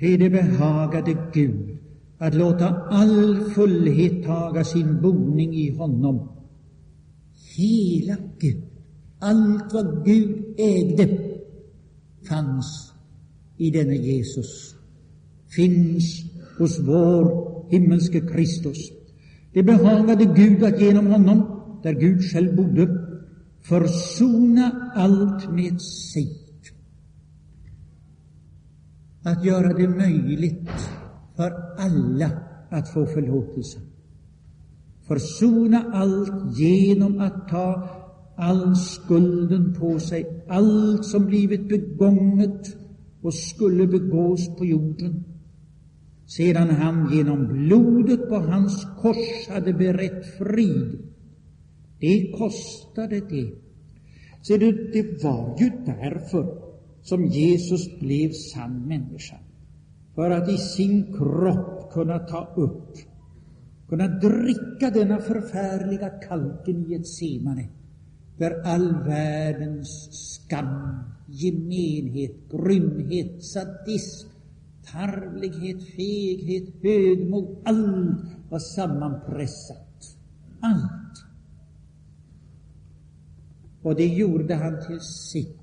Ty 0.00 0.16
det 0.16 0.30
behagade 0.30 1.16
Gud 1.32 1.78
att 2.18 2.34
låta 2.34 2.68
all 2.68 3.36
fullhet 3.36 4.24
taga 4.24 4.64
sin 4.64 5.02
boning 5.02 5.54
i 5.54 5.76
honom. 5.76 6.33
Hela 7.56 8.16
Gud, 8.38 8.62
allt 9.18 9.72
vad 9.72 10.04
Gud 10.04 10.54
ägde, 10.58 11.18
fanns 12.28 12.92
i 13.56 13.70
denne 13.70 13.94
Jesus, 13.94 14.74
finns 15.48 16.24
hos 16.58 16.78
vår 16.78 17.44
himmelske 17.70 18.20
Kristus. 18.20 18.78
Det 19.52 19.62
behagade 19.62 20.24
Gud 20.24 20.64
att 20.64 20.80
genom 20.80 21.06
honom, 21.06 21.60
där 21.82 21.92
Gud 21.92 22.22
själv 22.22 22.56
bodde, 22.56 22.88
försona 23.62 24.92
allt 24.94 25.52
med 25.52 25.80
sig. 25.80 26.40
Att 29.22 29.44
göra 29.44 29.72
det 29.72 29.88
möjligt 29.88 30.70
för 31.36 31.52
alla 31.78 32.30
att 32.70 32.88
få 32.88 33.06
förlåtelse. 33.06 33.78
Försona 35.06 35.90
allt 35.92 36.58
genom 36.58 37.20
att 37.20 37.48
ta 37.48 37.88
all 38.36 38.76
skulden 38.76 39.74
på 39.74 40.00
sig, 40.00 40.44
allt 40.48 41.04
som 41.04 41.26
blivit 41.26 41.68
begånget 41.68 42.76
och 43.22 43.34
skulle 43.34 43.86
begås 43.86 44.56
på 44.56 44.64
jorden, 44.64 45.24
sedan 46.26 46.70
han 46.70 47.12
genom 47.12 47.46
blodet 47.46 48.28
på 48.28 48.34
hans 48.34 48.86
kors 49.02 49.48
hade 49.48 49.72
berett 49.72 50.26
frid. 50.38 50.98
Det 52.00 52.32
kostade 52.38 53.20
det. 53.20 53.52
Ser 54.42 54.58
du, 54.58 54.90
det 54.92 55.24
var 55.24 55.56
ju 55.60 55.70
därför 55.86 56.64
som 57.02 57.26
Jesus 57.26 58.00
blev 58.00 58.30
sann 58.32 58.88
människa. 58.88 59.36
För 60.14 60.30
att 60.30 60.48
i 60.48 60.56
sin 60.56 61.12
kropp 61.12 61.92
kunna 61.92 62.18
ta 62.18 62.54
upp, 62.56 62.96
kunna 63.88 64.08
dricka 64.08 64.90
denna 64.90 65.18
förfärliga 65.18 66.08
kalken 66.08 66.92
i 66.92 66.94
ett 66.94 67.06
semane, 67.06 67.68
där 68.36 68.62
all 68.64 69.04
världens 69.04 70.08
skam, 70.12 70.98
gemenhet, 71.26 72.36
grymhet, 72.50 73.44
sadism, 73.44 74.28
tarvlighet, 74.92 75.82
feghet, 75.96 76.74
högmod, 76.82 77.56
allt 77.64 78.20
var 78.50 78.58
sammanpressat. 78.58 80.16
Allt. 80.60 81.24
Och 83.82 83.94
det 83.94 84.06
gjorde 84.06 84.54
han 84.54 84.86
till 84.86 85.00
sitt. 85.00 85.58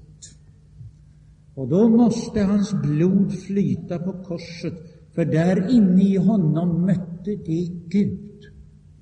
Och 1.55 1.67
då 1.67 1.89
måste 1.89 2.41
hans 2.41 2.73
blod 2.73 3.33
flyta 3.33 3.99
på 3.99 4.13
korset, 4.23 4.73
för 5.13 5.25
där 5.25 5.69
inne 5.69 6.03
i 6.03 6.17
honom 6.17 6.85
mötte 6.85 7.10
det 7.25 7.71
Gud. 7.87 8.45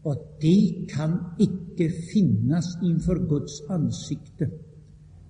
Och 0.03 0.38
det 0.41 0.88
kan 0.89 1.36
icke 1.39 1.89
finnas 1.89 2.84
inför 2.84 3.15
Guds 3.15 3.70
ansikte. 3.70 4.49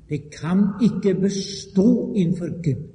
Det 0.08 0.18
kan 0.18 0.74
icke 0.82 1.14
bestå 1.14 2.14
inför 2.16 2.62
Gud. 2.62 2.90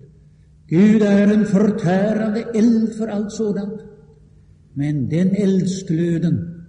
Gud 0.67 1.03
är 1.03 1.35
en 1.35 1.47
förtärande 1.47 2.43
eld 2.55 2.95
för 2.95 3.09
allt 3.09 3.33
sådant. 3.33 3.81
Men 4.73 5.09
den 5.09 5.31
eldsglöden 5.31 6.67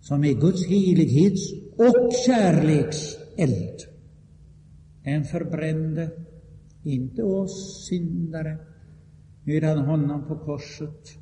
som 0.00 0.24
är 0.24 0.32
Guds 0.32 0.66
helighets 0.66 1.52
och 1.76 2.12
kärleks 2.26 3.16
eld, 3.36 3.80
den 5.04 5.24
förbrände 5.24 6.10
inte 6.82 7.22
oss 7.22 7.86
syndare, 7.88 8.58
utan 9.44 9.78
honom 9.78 10.28
på 10.28 10.36
korset. 10.36 11.18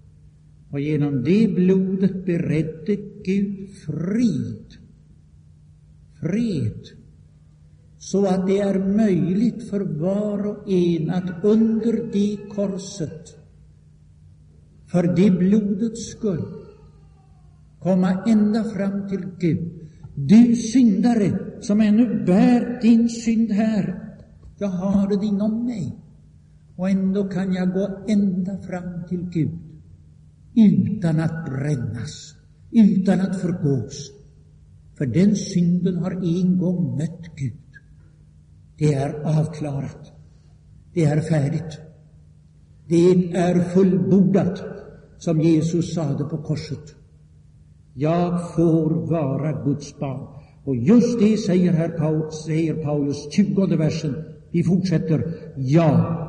Och 0.71 0.81
genom 0.81 1.23
det 1.25 1.55
blodet 1.55 2.27
beredde 2.27 2.97
Gud 3.25 3.71
frid, 3.71 4.77
fred, 6.21 6.83
så 7.99 8.27
att 8.27 8.47
det 8.47 8.59
är 8.59 8.79
möjligt 8.79 9.71
för 9.71 9.81
var 9.81 10.47
och 10.47 10.71
en 10.71 11.11
att 11.11 11.45
under 11.45 12.13
det 12.13 12.37
korset, 12.55 13.37
för 14.87 15.03
det 15.03 15.31
blodets 15.31 16.11
skull, 16.11 16.47
komma 17.79 18.23
ända 18.27 18.65
fram 18.65 19.09
till 19.09 19.27
Gud. 19.39 19.73
Du 20.15 20.57
syndare 20.57 21.39
som 21.61 21.81
ännu 21.81 22.25
bär 22.25 22.81
din 22.83 23.09
synd 23.09 23.51
här, 23.51 24.15
jag 24.59 24.69
har 24.69 25.09
det 25.09 25.27
inom 25.27 25.65
mig. 25.65 25.97
Och 26.77 26.91
ändå 26.91 27.25
kan 27.25 27.53
jag 27.53 27.73
gå 27.73 28.05
ända 28.09 28.59
fram 28.59 29.05
till 29.09 29.23
Gud 29.31 29.66
utan 30.57 31.21
att 31.21 31.47
brännas, 31.47 32.35
utan 32.71 33.21
att 33.21 33.41
förgås. 33.41 34.13
För 34.99 35.07
den 35.07 35.37
synden 35.37 35.97
har 35.97 36.11
en 36.11 36.59
gång 36.59 36.97
mött 36.97 37.37
Gud. 37.37 37.53
Det 38.79 38.95
är 38.95 39.39
avklarat. 39.41 40.13
Det 40.95 41.05
är 41.05 41.21
färdigt. 41.21 41.79
Det 42.89 43.11
är 43.37 43.61
fullbordat, 43.61 44.63
som 45.19 45.41
Jesus 45.41 45.95
sade 45.95 46.25
på 46.25 46.39
korset. 46.39 46.95
Jag 47.95 48.55
får 48.55 48.91
vara 48.91 49.65
Guds 49.65 49.99
barn. 49.99 50.27
Och 50.65 50.77
just 50.77 51.19
det 51.19 51.37
säger, 51.37 51.73
herr 51.73 51.89
Paul, 51.89 52.33
säger 52.33 52.75
Paulus, 52.75 53.29
20 53.33 53.77
versen. 53.77 54.15
Vi 54.51 54.65
fortsätter. 54.65 55.35
Ja, 55.57 56.23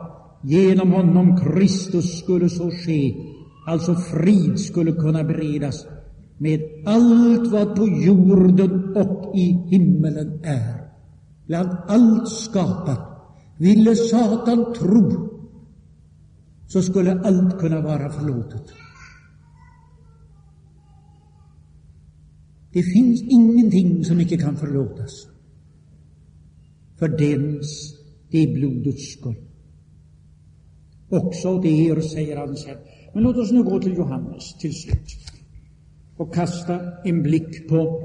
genom 0.43 0.91
honom 0.91 1.38
Kristus 1.38 2.19
skulle 2.19 2.49
så 2.49 2.71
ske, 2.71 3.15
alltså 3.68 3.95
frid 3.95 4.59
skulle 4.59 4.91
kunna 4.91 5.24
beredas 5.24 5.88
med 6.38 6.61
allt 6.86 7.51
vad 7.51 7.76
på 7.76 7.88
jorden 7.88 8.95
och 8.95 9.36
i 9.36 9.51
himmelen 9.70 10.39
är 10.43 10.91
bland 11.45 11.70
allt 11.88 12.30
skapat. 12.30 12.99
Ville 13.57 13.95
Satan 13.95 14.74
tro, 14.74 15.30
så 16.68 16.82
skulle 16.82 17.22
allt 17.22 17.59
kunna 17.59 17.82
vara 17.82 18.09
förlåtet. 18.09 18.63
Det 22.74 22.84
finns 22.84 23.22
ingenting 23.22 24.05
som 24.05 24.20
icke 24.22 24.38
kan 24.38 24.55
förlåtas 24.57 25.28
för 26.99 27.07
dens, 27.07 27.95
det 28.32 28.47
blodets 28.47 29.13
skull. 29.13 29.36
Också 31.09 31.61
det 31.61 31.70
er, 31.70 32.01
säger 32.01 32.38
han 32.38 32.55
sen. 32.55 32.78
Men 33.14 33.24
låt 33.24 33.38
oss 33.38 33.51
nu 33.51 33.64
gå 33.64 33.80
till 33.80 33.97
Johannes 33.97 34.53
till 34.53 34.74
slut 34.74 35.18
och 36.18 36.34
kasta 36.34 36.80
en 37.03 37.24
blick 37.24 37.70
på, 37.70 38.01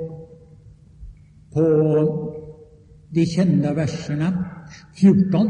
på 1.53 1.63
de 3.09 3.27
kända 3.27 3.75
verserna 3.75 4.45
14. 4.95 5.49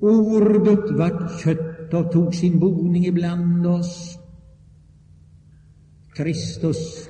Ordet 0.00 0.90
vart 0.90 1.40
kött 1.40 1.94
och 1.94 2.12
tog 2.12 2.34
sin 2.34 2.58
boning 2.58 3.06
ibland 3.06 3.66
oss. 3.66 4.18
Kristus 6.14 7.08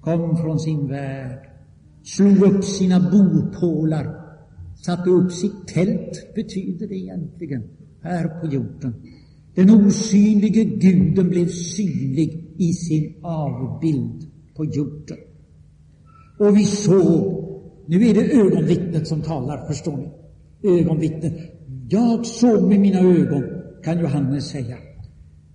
kom 0.00 0.36
från 0.36 0.58
sin 0.58 0.88
värld, 0.88 1.50
slog 2.02 2.42
upp 2.42 2.64
sina 2.64 3.10
bopålar, 3.10 4.20
satte 4.76 5.10
upp 5.10 5.32
sitt 5.32 5.68
tält, 5.68 6.34
betyder 6.34 6.88
det 6.88 6.94
egentligen, 6.96 7.62
här 8.02 8.28
på 8.28 8.46
jorden. 8.46 8.94
Den 9.54 9.70
osynlige 9.70 10.64
guden 10.64 11.28
blev 11.28 11.48
synlig 11.48 12.54
i 12.58 12.72
sin 12.72 13.14
avbild 13.22 14.26
på 14.56 14.64
jorden. 14.64 15.18
Och 16.38 16.56
vi 16.56 16.64
såg 16.64 17.40
nu 17.90 18.08
är 18.08 18.14
det 18.14 18.32
ögonvittnet 18.32 19.08
som 19.08 19.22
talar, 19.22 19.66
förstår 19.66 19.96
ni? 19.96 20.08
Ögonvittnet. 20.80 21.34
Jag 21.88 22.26
såg 22.26 22.68
med 22.68 22.80
mina 22.80 23.00
ögon, 23.00 23.44
kan 23.84 24.00
Johannes 24.00 24.48
säga. 24.48 24.76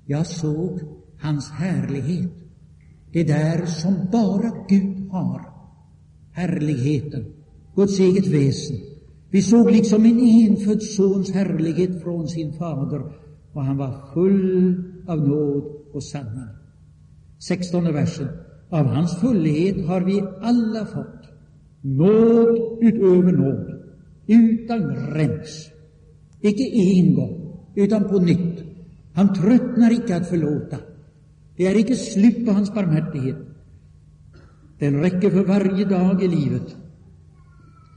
Jag 0.06 0.28
såg 0.28 0.80
hans 1.20 1.50
härlighet. 1.50 2.32
Det 3.12 3.24
där 3.24 3.66
som 3.66 3.93
bara 4.12 4.52
Gud 4.70 5.10
har. 5.10 5.41
Härligheten, 6.32 7.26
Guds 7.76 8.00
eget 8.00 8.28
väsen. 8.28 8.78
Vi 9.30 9.41
såg 9.41 9.72
liksom 9.72 10.06
en 10.06 10.20
enfödd 10.20 10.84
sons 10.84 11.32
härlighet 11.32 12.04
från 12.04 12.28
sin 12.28 12.54
fader 12.54 13.04
och 13.56 13.64
han 13.64 13.78
var 13.78 13.93
full 14.14 14.84
av 15.08 15.28
nåd 15.28 15.64
och 15.93 16.03
sanning. 16.03 16.49
16 17.39 17.84
versen. 17.84 18.28
Av 18.70 18.86
hans 18.86 19.20
fullhet 19.20 19.86
har 19.88 20.01
vi 20.01 20.24
alla 20.41 20.86
fått 20.86 21.30
nåd 21.82 22.78
utöver 22.82 23.32
nåd, 23.32 23.82
utan 24.28 24.80
gräns. 24.80 25.70
Icke 26.41 26.64
en 26.64 27.16
gång, 27.16 27.60
utan 27.76 28.03
på 28.03 28.20
nytt. 28.20 28.64
Han 29.14 29.34
tröttnar 29.34 29.91
icke 29.93 30.16
att 30.16 30.30
förlåta. 30.30 30.78
Det 31.56 31.68
är 31.68 31.80
icke 31.80 31.95
slut 31.95 32.45
på 32.45 32.51
hans 32.51 32.74
barmhärtighet. 32.74 33.38
Den 34.80 35.01
räcker 35.01 35.30
för 35.30 35.43
varje 35.43 35.86
dag 35.86 36.24
i 36.24 36.28
livet. 36.28 36.76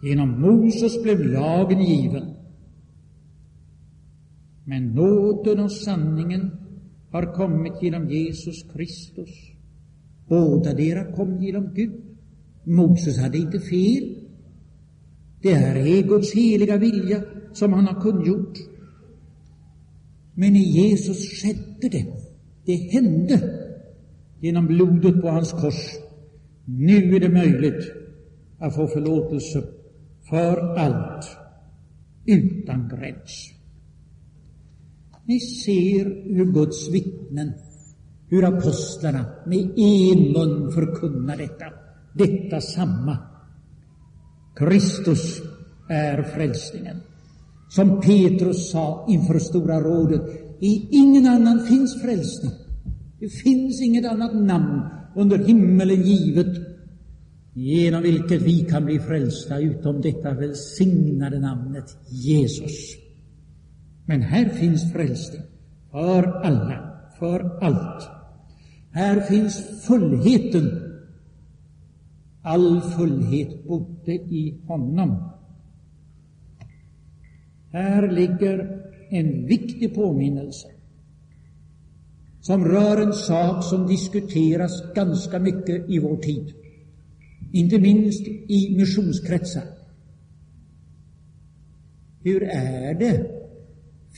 Genom 0.03 0.41
Moses 0.41 1.03
blev 1.03 1.21
lagen 1.21 1.83
given. 1.83 2.38
Men 4.69 4.87
nåden 4.95 5.61
och 5.61 5.73
sanningen 5.73 6.51
har 7.11 7.35
kommit 7.35 7.83
genom 7.83 8.11
Jesus 8.11 8.63
Kristus. 8.73 9.31
Båda 10.29 10.75
dera 10.75 11.13
kom 11.13 11.43
genom 11.43 11.75
Gud. 11.75 12.03
Moses 12.65 13.19
hade 13.19 13.39
inte 13.39 13.61
fel. 13.61 14.15
Det 15.43 15.55
här 15.55 15.77
är 15.77 16.03
Guds 16.03 16.35
heliga 16.35 16.77
vilja 16.77 17.25
som 17.53 17.73
han 17.73 17.87
har 17.87 18.01
kungjort. 18.01 18.59
Men 20.35 20.57
i 20.57 20.63
Jesus 20.63 21.43
skedde 21.43 21.89
det. 21.89 22.07
Det 22.65 22.77
hände 22.77 23.41
genom 24.41 24.67
blodet 24.67 25.21
på 25.21 25.29
hans 25.29 25.53
kors. 25.53 25.95
Nu 26.65 27.17
är 27.17 27.21
det 27.21 27.29
möjligt 27.29 27.93
att 28.59 28.75
få 28.75 28.87
förlåtelse 28.87 29.63
för 30.31 30.77
allt 30.77 31.27
utan 32.27 32.89
gräns. 32.89 33.58
Ni 35.29 35.41
ser 35.41 36.05
hur 36.25 36.53
Guds 36.53 36.89
vittnen, 36.89 37.53
hur 38.29 38.45
apostlarna 38.45 39.25
med 39.47 39.79
en 39.79 40.33
mun 40.33 40.73
förkunnar 40.73 41.37
detta, 41.37 41.65
detta 42.15 42.61
samma. 42.61 43.19
Kristus 44.57 45.43
är 45.89 46.23
frälsningen. 46.23 46.97
Som 47.69 48.01
Petrus 48.01 48.71
sa 48.71 49.07
inför 49.09 49.39
Stora 49.39 49.81
rådet, 49.81 50.23
i 50.61 50.89
ingen 50.91 51.27
annan 51.27 51.67
finns 51.67 52.03
frälsning. 52.03 52.53
Det 53.21 53.29
finns 53.29 53.83
inget 53.83 54.07
annat 54.07 54.35
namn 54.35 54.83
under 55.17 55.39
himmelen 55.39 56.03
givet 56.03 56.57
genom 57.55 58.03
vilket 58.03 58.43
vi 58.43 58.61
kan 58.61 58.85
bli 58.85 58.99
frälsta 58.99 59.59
utom 59.59 60.01
detta 60.01 60.35
välsignade 60.35 61.41
namnet 61.41 61.97
Jesus. 62.09 63.08
Men 64.09 64.23
här 64.23 64.49
finns 64.49 64.93
frälsning 64.93 65.43
för 65.91 66.23
alla, 66.25 67.01
för 67.19 67.65
allt. 67.65 68.09
Här 68.91 69.21
finns 69.21 69.85
fullheten. 69.87 70.95
All 72.43 72.81
fullhet 72.81 73.65
bodde 73.65 74.13
i 74.13 74.61
honom. 74.67 75.31
Här 77.73 78.11
ligger 78.11 78.83
en 79.11 79.47
viktig 79.47 79.95
påminnelse 79.95 80.69
som 82.41 82.65
rör 82.65 83.03
en 83.03 83.13
sak 83.13 83.65
som 83.65 83.87
diskuteras 83.87 84.95
ganska 84.95 85.39
mycket 85.39 85.91
i 85.91 85.99
vår 85.99 86.17
tid, 86.17 86.55
inte 87.53 87.79
minst 87.79 88.29
i 88.29 88.75
missionskretsar. 88.77 89.65
Hur 92.23 92.43
är 92.43 92.95
det? 92.95 93.38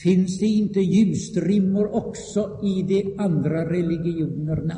Finns 0.03 0.39
det 0.39 0.45
inte 0.45 0.79
ljusstrimmor 0.79 1.95
också 1.95 2.59
i 2.63 2.83
de 2.83 3.15
andra 3.17 3.69
religionerna? 3.69 4.77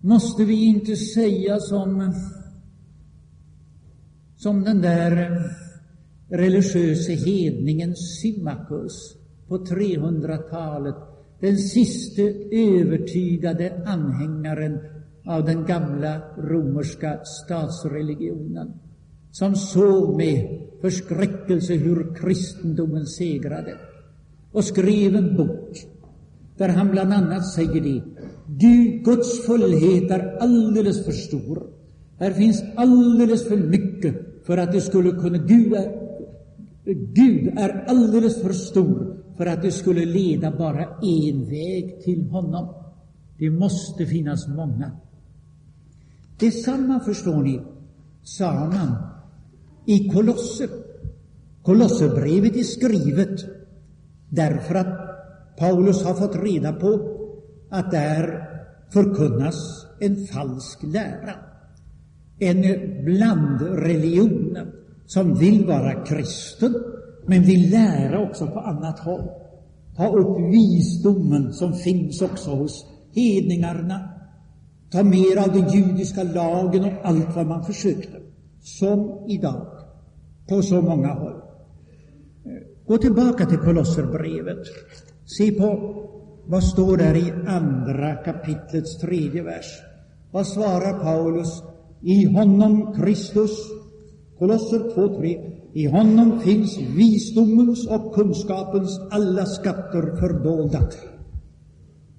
Måste 0.00 0.44
vi 0.44 0.64
inte 0.64 0.96
säga 0.96 1.58
som, 1.60 2.14
som 4.36 4.64
den 4.64 4.80
där 4.80 5.42
religiöse 6.28 7.12
hedningen 7.12 7.96
Symmachus 7.96 9.16
på 9.48 9.58
300-talet, 9.58 10.96
den 11.40 11.58
siste 11.58 12.22
övertygade 12.52 13.82
anhängaren 13.86 14.78
av 15.26 15.44
den 15.44 15.64
gamla 15.64 16.22
romerska 16.38 17.20
statsreligionen, 17.24 18.72
som 19.30 19.56
såg 19.56 20.16
med 20.16 20.59
förskräckelse 20.80 21.74
hur 21.74 22.14
kristendomen 22.14 23.06
segrade 23.06 23.74
och 24.52 24.64
skrev 24.64 25.16
en 25.16 25.36
bok 25.36 25.78
där 26.56 26.68
han 26.68 26.90
bland 26.90 27.12
annat 27.12 27.46
säger 27.46 27.80
det. 27.80 28.02
Guds 29.04 29.46
fullhet 29.46 30.10
är 30.10 30.36
alldeles 30.40 31.04
för 31.04 31.12
stor. 31.12 31.62
Här 32.18 32.30
finns 32.30 32.62
alldeles 32.76 33.48
för 33.48 33.56
mycket 33.56 34.14
för 34.46 34.56
att 34.56 34.72
det 34.72 34.80
skulle 34.80 35.10
kunna... 35.10 35.38
Gud 35.38 35.72
är, 35.72 36.10
Gud 37.14 37.58
är 37.58 37.84
alldeles 37.88 38.42
för 38.42 38.52
stor 38.52 39.16
för 39.36 39.46
att 39.46 39.62
det 39.62 39.70
skulle 39.70 40.04
leda 40.04 40.50
bara 40.50 40.84
en 41.02 41.44
väg 41.44 42.02
till 42.04 42.22
honom. 42.30 42.74
Det 43.38 43.50
måste 43.50 44.06
finnas 44.06 44.48
många. 44.48 44.90
Detsamma, 46.38 47.00
förstår 47.00 47.42
ni, 47.42 47.60
sa 48.22 48.52
man 48.52 49.09
i 49.84 50.08
Kolosser. 50.08 50.68
Kolosserbrevet 51.62 52.56
är 52.56 52.62
skrivet 52.62 53.40
därför 54.28 54.74
att 54.74 55.10
Paulus 55.58 56.04
har 56.04 56.14
fått 56.14 56.36
reda 56.36 56.72
på 56.72 57.00
att 57.70 57.90
där 57.90 58.48
förkunnas 58.92 59.86
en 60.00 60.26
falsk 60.26 60.82
lära. 60.82 61.34
En 62.38 62.62
blandreligion 63.04 64.58
som 65.06 65.34
vill 65.34 65.66
vara 65.66 66.04
kristen, 66.04 66.74
men 67.26 67.42
vill 67.42 67.70
lära 67.70 68.18
också 68.18 68.46
på 68.46 68.60
annat 68.60 68.98
håll. 68.98 69.28
Ta 69.96 70.16
upp 70.16 70.52
visdomen 70.52 71.52
som 71.52 71.72
finns 71.72 72.22
också 72.22 72.50
hos 72.50 72.86
hedningarna. 73.14 74.08
Ta 74.90 75.02
mer 75.02 75.36
av 75.36 75.52
den 75.52 75.68
judiska 75.68 76.22
lagen 76.22 76.84
och 76.84 76.92
allt 77.02 77.36
vad 77.36 77.46
man 77.46 77.64
försökte. 77.64 78.19
Som 78.60 79.24
idag, 79.28 79.66
på 80.48 80.62
så 80.62 80.82
många 80.82 81.08
håll. 81.08 81.40
Gå 82.86 82.98
tillbaka 82.98 83.46
till 83.46 83.58
Kolosserbrevet. 83.58 84.66
Se 85.24 85.52
på 85.52 85.94
vad 86.46 86.64
står 86.64 86.96
där 86.96 87.16
i 87.16 87.32
andra 87.46 88.14
kapitlets 88.14 88.98
tredje 88.98 89.42
vers. 89.42 89.80
Vad 90.30 90.46
svarar 90.46 90.98
Paulus? 90.98 91.62
I 92.00 92.24
honom 92.24 92.94
Kristus, 92.94 93.50
Kolosser 94.38 94.78
2.3. 94.78 95.56
I 95.72 95.86
honom 95.86 96.40
finns 96.40 96.78
visdomens 96.78 97.86
och 97.86 98.14
kunskapens 98.14 99.00
alla 99.10 99.46
skatter 99.46 100.16
fördolda. 100.20 100.88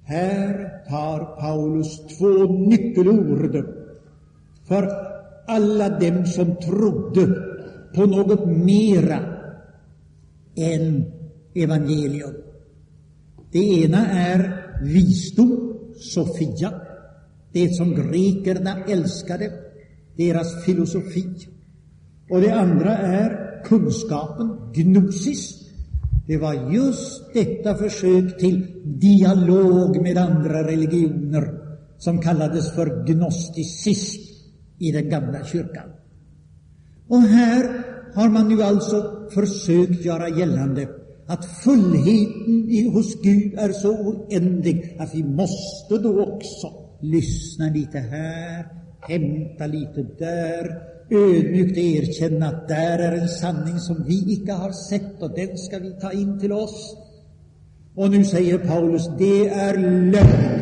Här 0.03 0.69
tar 0.89 1.39
Paulus 1.39 2.17
två 2.17 2.53
nyckelord 2.53 3.65
för 4.67 5.10
alla 5.51 5.89
dem 5.99 6.25
som 6.25 6.55
trodde 6.55 7.27
på 7.95 8.05
något 8.05 8.47
mera 8.47 9.19
än 10.55 11.05
evangelium. 11.55 12.33
Det 13.51 13.83
ena 13.83 14.07
är 14.07 14.65
visdom, 14.83 15.77
Sofia, 15.95 16.73
det 17.51 17.75
som 17.75 17.95
grekerna 17.95 18.83
älskade, 18.87 19.51
deras 20.17 20.65
filosofi. 20.65 21.25
Och 22.29 22.41
det 22.41 22.51
andra 22.51 22.97
är 22.97 23.61
kunskapen, 23.65 24.57
gnosis. 24.73 25.57
Det 26.27 26.37
var 26.37 26.73
just 26.73 27.33
detta 27.33 27.75
försök 27.75 28.37
till 28.37 28.67
dialog 28.83 30.01
med 30.01 30.17
andra 30.17 30.67
religioner 30.67 31.53
som 31.97 32.21
kallades 32.21 32.75
för 32.75 33.05
gnosticism 33.05 34.30
i 34.81 34.91
den 34.91 35.09
gamla 35.09 35.45
kyrkan. 35.45 35.89
Och 37.07 37.21
här 37.21 37.83
har 38.15 38.29
man 38.29 38.49
nu 38.49 38.63
alltså 38.63 39.27
försökt 39.33 40.05
göra 40.05 40.29
gällande 40.29 40.87
att 41.27 41.45
fullheten 41.45 42.91
hos 42.93 43.21
Gud 43.21 43.53
är 43.57 43.71
så 43.71 43.89
oändlig 43.89 44.95
att 44.99 45.15
vi 45.15 45.23
måste 45.23 45.97
då 45.97 46.23
också 46.23 46.67
lyssna 47.01 47.65
lite 47.65 47.97
här, 47.97 48.67
hämta 49.01 49.67
lite 49.67 50.05
där, 50.19 50.81
ödmjukt 51.09 51.77
erkänna 51.77 52.47
att 52.47 52.67
där 52.67 52.99
är 52.99 53.11
en 53.11 53.29
sanning 53.29 53.79
som 53.79 54.03
vi 54.07 54.33
icke 54.33 54.51
har 54.51 54.71
sett 54.71 55.21
och 55.21 55.35
den 55.35 55.57
ska 55.57 55.79
vi 55.79 55.91
ta 55.91 56.11
in 56.11 56.39
till 56.39 56.51
oss. 56.51 56.97
Och 57.95 58.11
nu 58.11 58.23
säger 58.23 58.57
Paulus, 58.57 59.09
det 59.17 59.47
är 59.47 59.77
lögn. 60.11 60.61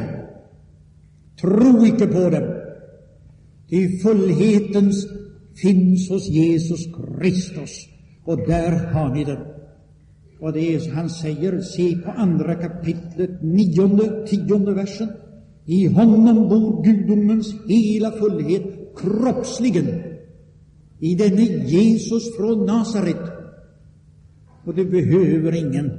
Tro 1.42 1.86
icke 1.86 2.08
på 2.08 2.30
dem. 2.30 2.59
Ty 3.70 4.00
fullhetens 4.00 5.08
finns 5.62 6.10
hos 6.10 6.30
Jesus 6.30 6.88
Kristus. 7.20 7.88
Och 8.26 8.38
där 8.38 8.94
har 8.94 9.16
ni 9.16 9.24
den. 9.24 9.40
Och 10.40 10.54
det 10.54 10.76
är, 10.76 10.92
han 10.92 11.10
säger, 11.10 11.62
se 11.62 11.98
på 11.98 12.12
andra 12.12 12.56
kapitlet, 12.56 13.42
nionde, 13.42 14.28
tionde 14.28 14.74
versen. 14.74 15.10
I 15.66 15.88
honom 15.88 16.50
bor 16.50 16.84
gudomens 16.84 17.54
hela 17.68 18.12
fullhet 18.12 18.64
kroppsligen. 18.98 19.88
I 21.00 21.16
denne 21.16 21.42
Jesus 21.44 22.38
från 22.38 22.66
Nasaret. 22.66 23.32
Och 24.66 24.76
du 24.76 24.86
behöver 24.86 25.56
ingen 25.56 25.92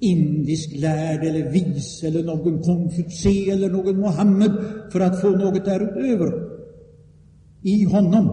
indisk 0.00 0.76
lärd 0.76 1.24
eller 1.24 1.50
vis 1.50 2.02
eller 2.02 2.24
någon 2.24 2.62
Konfutse 2.62 3.50
eller 3.50 3.70
någon 3.70 4.00
Mohammed 4.00 4.52
för 4.92 5.00
att 5.00 5.20
få 5.20 5.30
något 5.30 5.64
därutöver. 5.64 6.49
I 7.62 7.84
honom, 7.84 8.28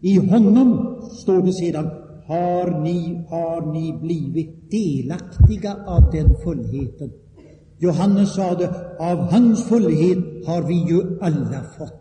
i 0.00 0.16
honom, 0.16 1.00
står 1.12 1.42
det 1.42 1.52
sedan, 1.52 1.90
har 2.26 2.80
ni, 2.82 3.24
har 3.28 3.72
ni 3.72 3.92
blivit 4.02 4.70
delaktiga 4.70 5.76
av 5.86 6.10
den 6.12 6.34
fullheten. 6.44 7.12
Johannes 7.78 8.34
sade, 8.34 8.68
av 8.98 9.18
hans 9.18 9.64
fullhet 9.68 10.46
har 10.46 10.62
vi 10.62 10.74
ju 10.74 11.18
alla 11.20 11.62
fått. 11.78 11.96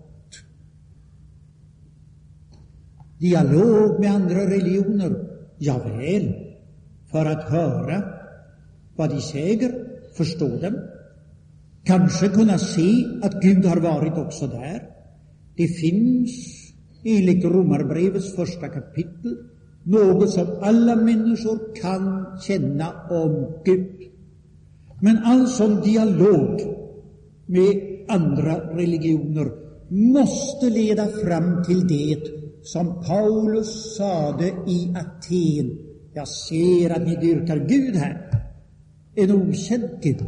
Dialog 3.20 4.00
med 4.00 4.12
andra 4.12 4.40
religioner, 4.40 5.30
ja 5.58 5.78
väl, 5.78 6.34
för 7.12 7.26
att 7.26 7.50
höra 7.50 8.04
vad 8.96 9.10
de 9.10 9.22
säger, 9.22 9.88
förstå 10.14 10.48
dem, 10.48 10.78
kanske 11.84 12.28
kunna 12.28 12.58
se 12.58 13.06
att 13.24 13.42
Gud 13.42 13.66
har 13.66 13.78
varit 13.78 14.18
också 14.18 14.48
där. 14.48 14.99
Det 15.60 15.68
finns 15.68 16.32
enligt 17.04 17.46
Romarbrevets 17.46 18.36
första 18.36 18.68
kapitel 18.68 19.38
något 19.84 20.30
som 20.30 20.48
alla 20.62 20.96
människor 20.96 21.76
kan 21.82 22.26
känna 22.42 22.94
om 23.10 23.54
Gud. 23.66 23.88
Men 25.02 25.18
all 25.18 25.48
sån 25.48 25.82
dialog 25.82 26.62
med 27.46 28.06
andra 28.08 28.76
religioner 28.76 29.52
måste 29.90 30.70
leda 30.70 31.08
fram 31.08 31.64
till 31.64 31.88
det 31.88 32.22
som 32.64 33.04
Paulus 33.08 33.96
sade 33.98 34.48
i 34.68 34.94
Aten. 34.96 35.78
Jag 36.14 36.28
ser 36.28 36.90
att 36.90 37.08
ni 37.08 37.16
dyrkar 37.16 37.58
Gud 37.58 37.96
här, 37.96 38.32
en 39.16 39.32
okänd 39.32 39.90
Gud. 40.02 40.24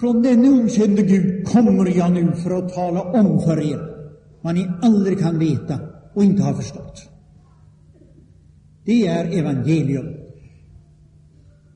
Från 0.00 0.22
denne 0.22 0.48
okände 0.48 1.02
Gud 1.02 1.46
kommer 1.46 1.96
jag 1.96 2.12
nu 2.12 2.32
för 2.32 2.50
att 2.50 2.74
tala 2.74 3.02
om 3.02 3.40
för 3.40 3.72
er 3.72 3.96
vad 4.40 4.54
ni 4.54 4.66
aldrig 4.82 5.18
kan 5.18 5.38
veta 5.38 5.80
och 6.14 6.24
inte 6.24 6.42
har 6.42 6.54
förstått. 6.54 7.08
Det 8.84 9.06
är 9.06 9.38
evangelium. 9.38 10.06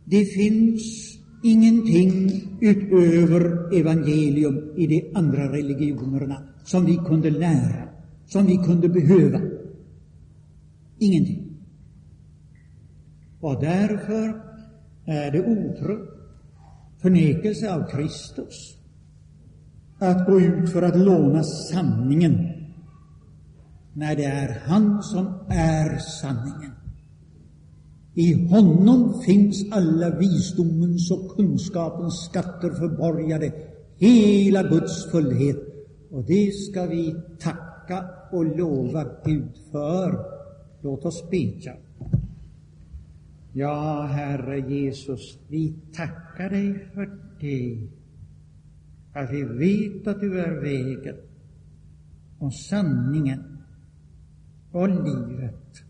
Det 0.04 0.24
finns 0.24 1.10
ingenting 1.42 2.30
utöver 2.60 3.74
evangelium 3.80 4.72
i 4.76 4.86
de 4.86 5.12
andra 5.14 5.52
religionerna 5.52 6.42
som 6.64 6.84
vi 6.84 6.96
kunde 6.96 7.30
lära, 7.30 7.88
som 8.26 8.46
vi 8.46 8.56
kunde 8.56 8.88
behöva. 8.88 9.40
Ingenting. 10.98 11.56
Och 13.40 13.60
därför 13.60 14.42
är 15.04 15.30
det 15.30 15.40
otro, 15.40 16.19
förnekelse 17.02 17.74
av 17.74 17.90
Kristus, 17.90 18.76
att 19.98 20.26
gå 20.26 20.40
ut 20.40 20.70
för 20.70 20.82
att 20.82 20.98
låna 20.98 21.42
sanningen 21.42 22.50
när 23.92 24.16
det 24.16 24.24
är 24.24 24.60
han 24.64 25.02
som 25.02 25.26
är 25.48 25.98
sanningen. 25.98 26.72
I 28.14 28.48
honom 28.48 29.22
finns 29.26 29.72
alla 29.72 30.10
visdomens 30.18 31.10
och 31.10 31.36
kunskapens 31.36 32.14
skatter 32.14 32.70
förborgade, 32.70 33.52
hela 33.96 34.62
Guds 34.62 35.10
fullhet. 35.10 35.56
Och 36.10 36.24
det 36.24 36.54
ska 36.54 36.86
vi 36.86 37.14
tacka 37.38 38.04
och 38.32 38.58
lova 38.58 39.04
Gud 39.24 39.52
för. 39.72 40.24
Låt 40.82 41.04
oss 41.04 41.30
bedja. 41.30 41.72
Ja, 43.52 44.06
Herre 44.06 44.60
Jesus, 44.60 45.38
vi 45.48 45.74
tackar 45.92 46.50
dig 46.50 46.88
för 46.94 47.18
det, 47.40 47.88
att 49.12 49.30
vi 49.30 49.42
vet 49.42 50.06
att 50.06 50.20
du 50.20 50.40
är 50.40 50.60
vägen 50.60 51.16
och 52.38 52.54
sanningen 52.54 53.58
och 54.70 54.88
livet. 54.88 55.82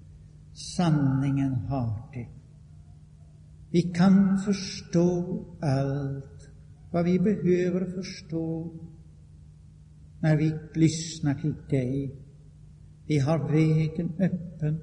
Sanningen 0.54 1.54
har 1.54 2.10
det. 2.12 2.28
Vi 3.70 3.82
kan 3.82 4.38
förstå 4.38 5.44
allt 5.60 6.50
vad 6.90 7.04
vi 7.04 7.18
behöver 7.18 7.84
förstå 7.84 8.72
när 10.20 10.36
vi 10.36 10.58
lyssnar 10.74 11.34
till 11.34 11.54
dig. 11.70 12.14
Vi 13.06 13.18
har 13.18 13.38
vägen 13.48 14.12
öppen 14.18 14.80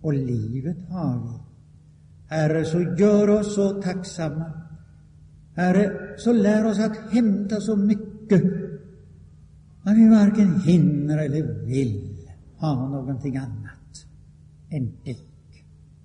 och 0.00 0.14
livet 0.14 0.88
har 0.88 1.22
vi. 1.22 1.43
Herre, 2.34 2.64
så 2.64 2.80
gör 2.98 3.30
oss 3.30 3.54
så 3.54 3.82
tacksamma. 3.82 4.52
Herre, 5.54 6.14
så 6.18 6.32
lär 6.32 6.66
oss 6.66 6.78
att 6.78 7.12
hämta 7.12 7.60
så 7.60 7.76
mycket 7.76 8.42
att 9.82 9.96
vi 9.96 10.08
varken 10.08 10.60
hinner 10.60 11.18
eller 11.18 11.64
vill 11.66 12.18
ha 12.56 12.88
någonting 12.88 13.36
annat 13.36 14.06
än 14.70 14.92
dig. 15.04 15.18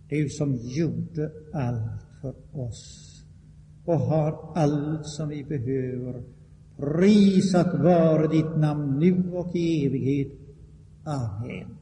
Du 0.09 0.29
som 0.29 0.55
gjorde 0.55 1.31
allt 1.53 2.01
för 2.21 2.33
oss 2.51 3.23
och 3.85 3.99
har 3.99 4.51
allt 4.55 5.05
som 5.05 5.29
vi 5.29 5.43
behöver. 5.43 6.23
Prisat 6.77 7.79
vare 7.79 8.27
ditt 8.27 8.57
namn 8.57 8.99
nu 8.99 9.31
och 9.31 9.55
i 9.55 9.85
evighet. 9.85 10.31
Amen. 11.03 11.78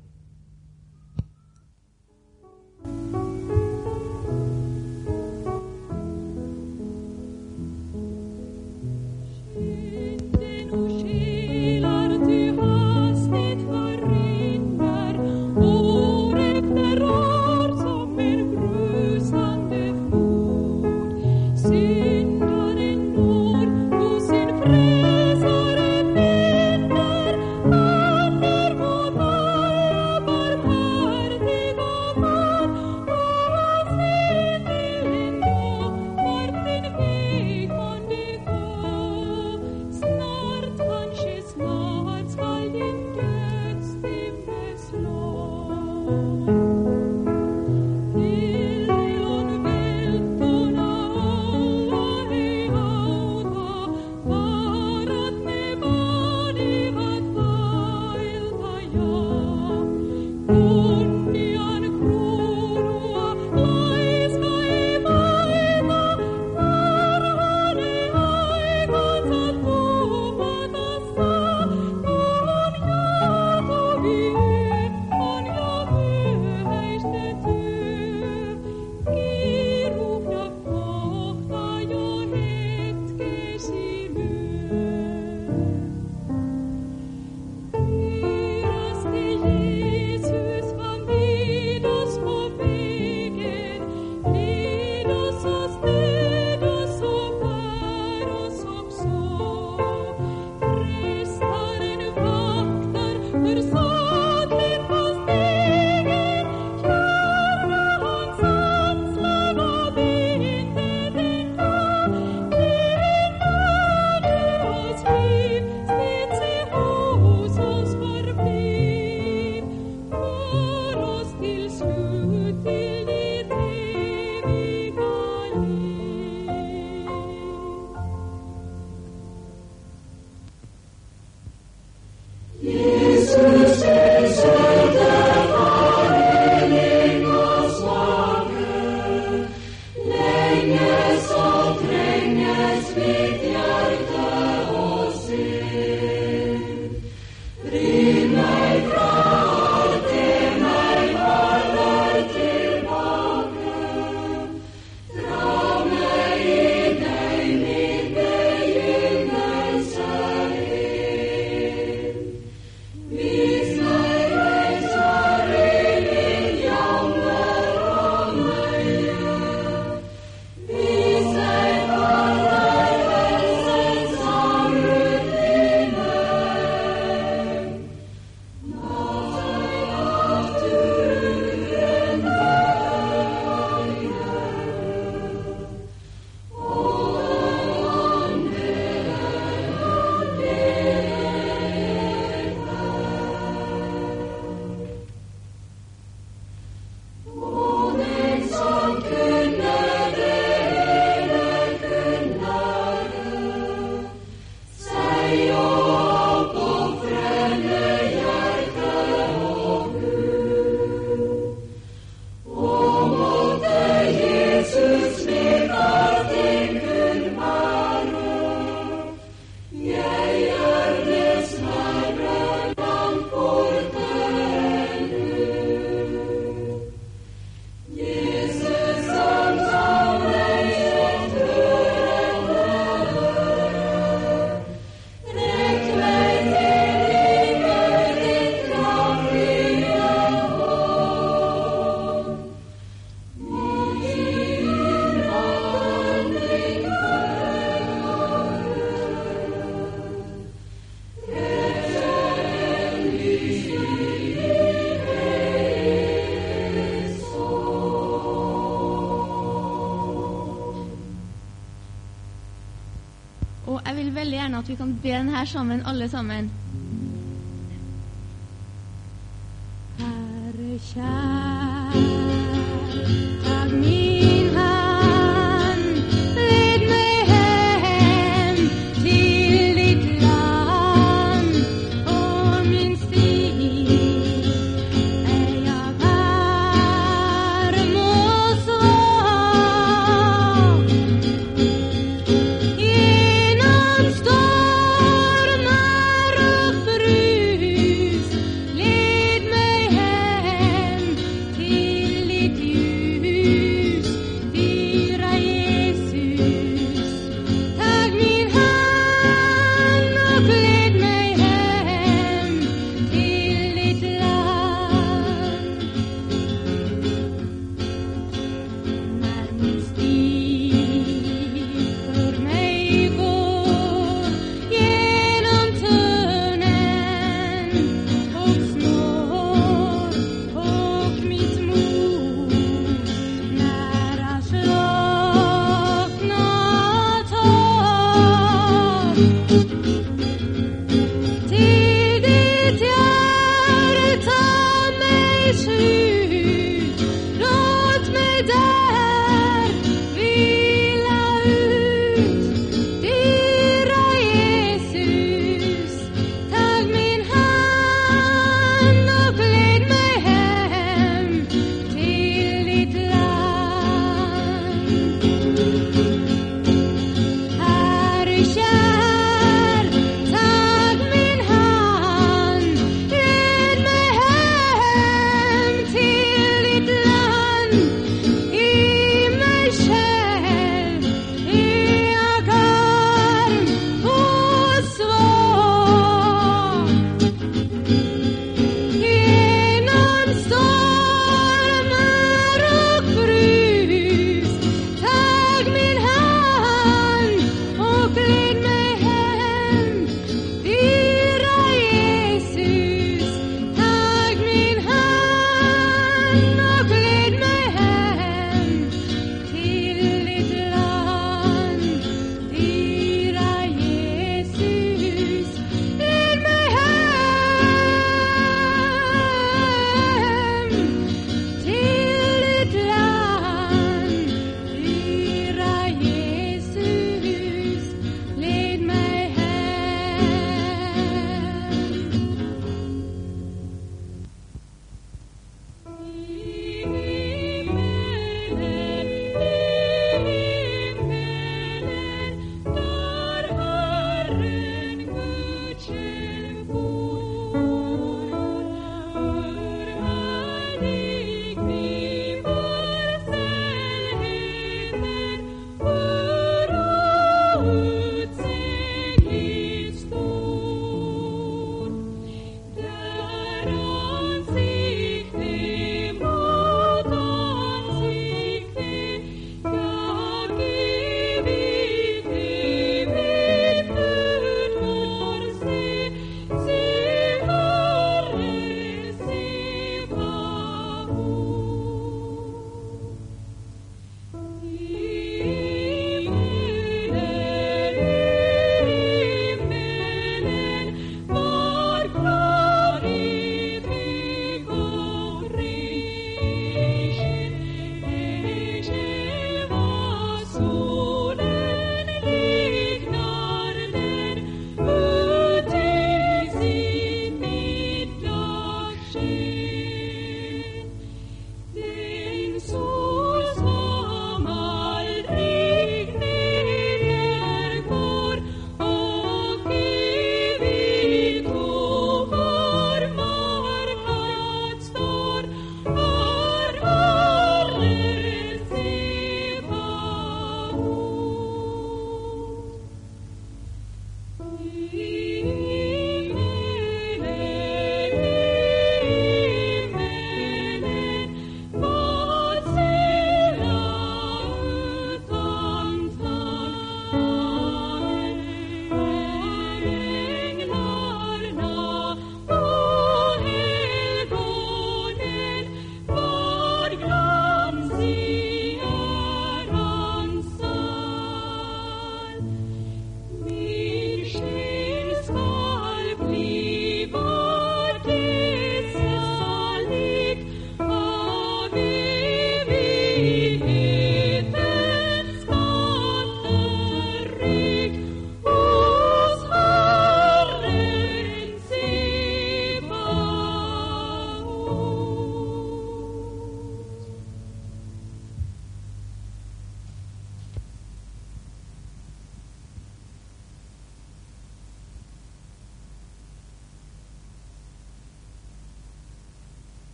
At 264.68 264.72
vi 264.72 264.76
kan 264.76 265.00
be 265.04 265.10
den 265.10 265.30
här 265.30 265.46
sammen, 265.46 265.86
alle 265.86 266.10
sammen. 266.10 266.52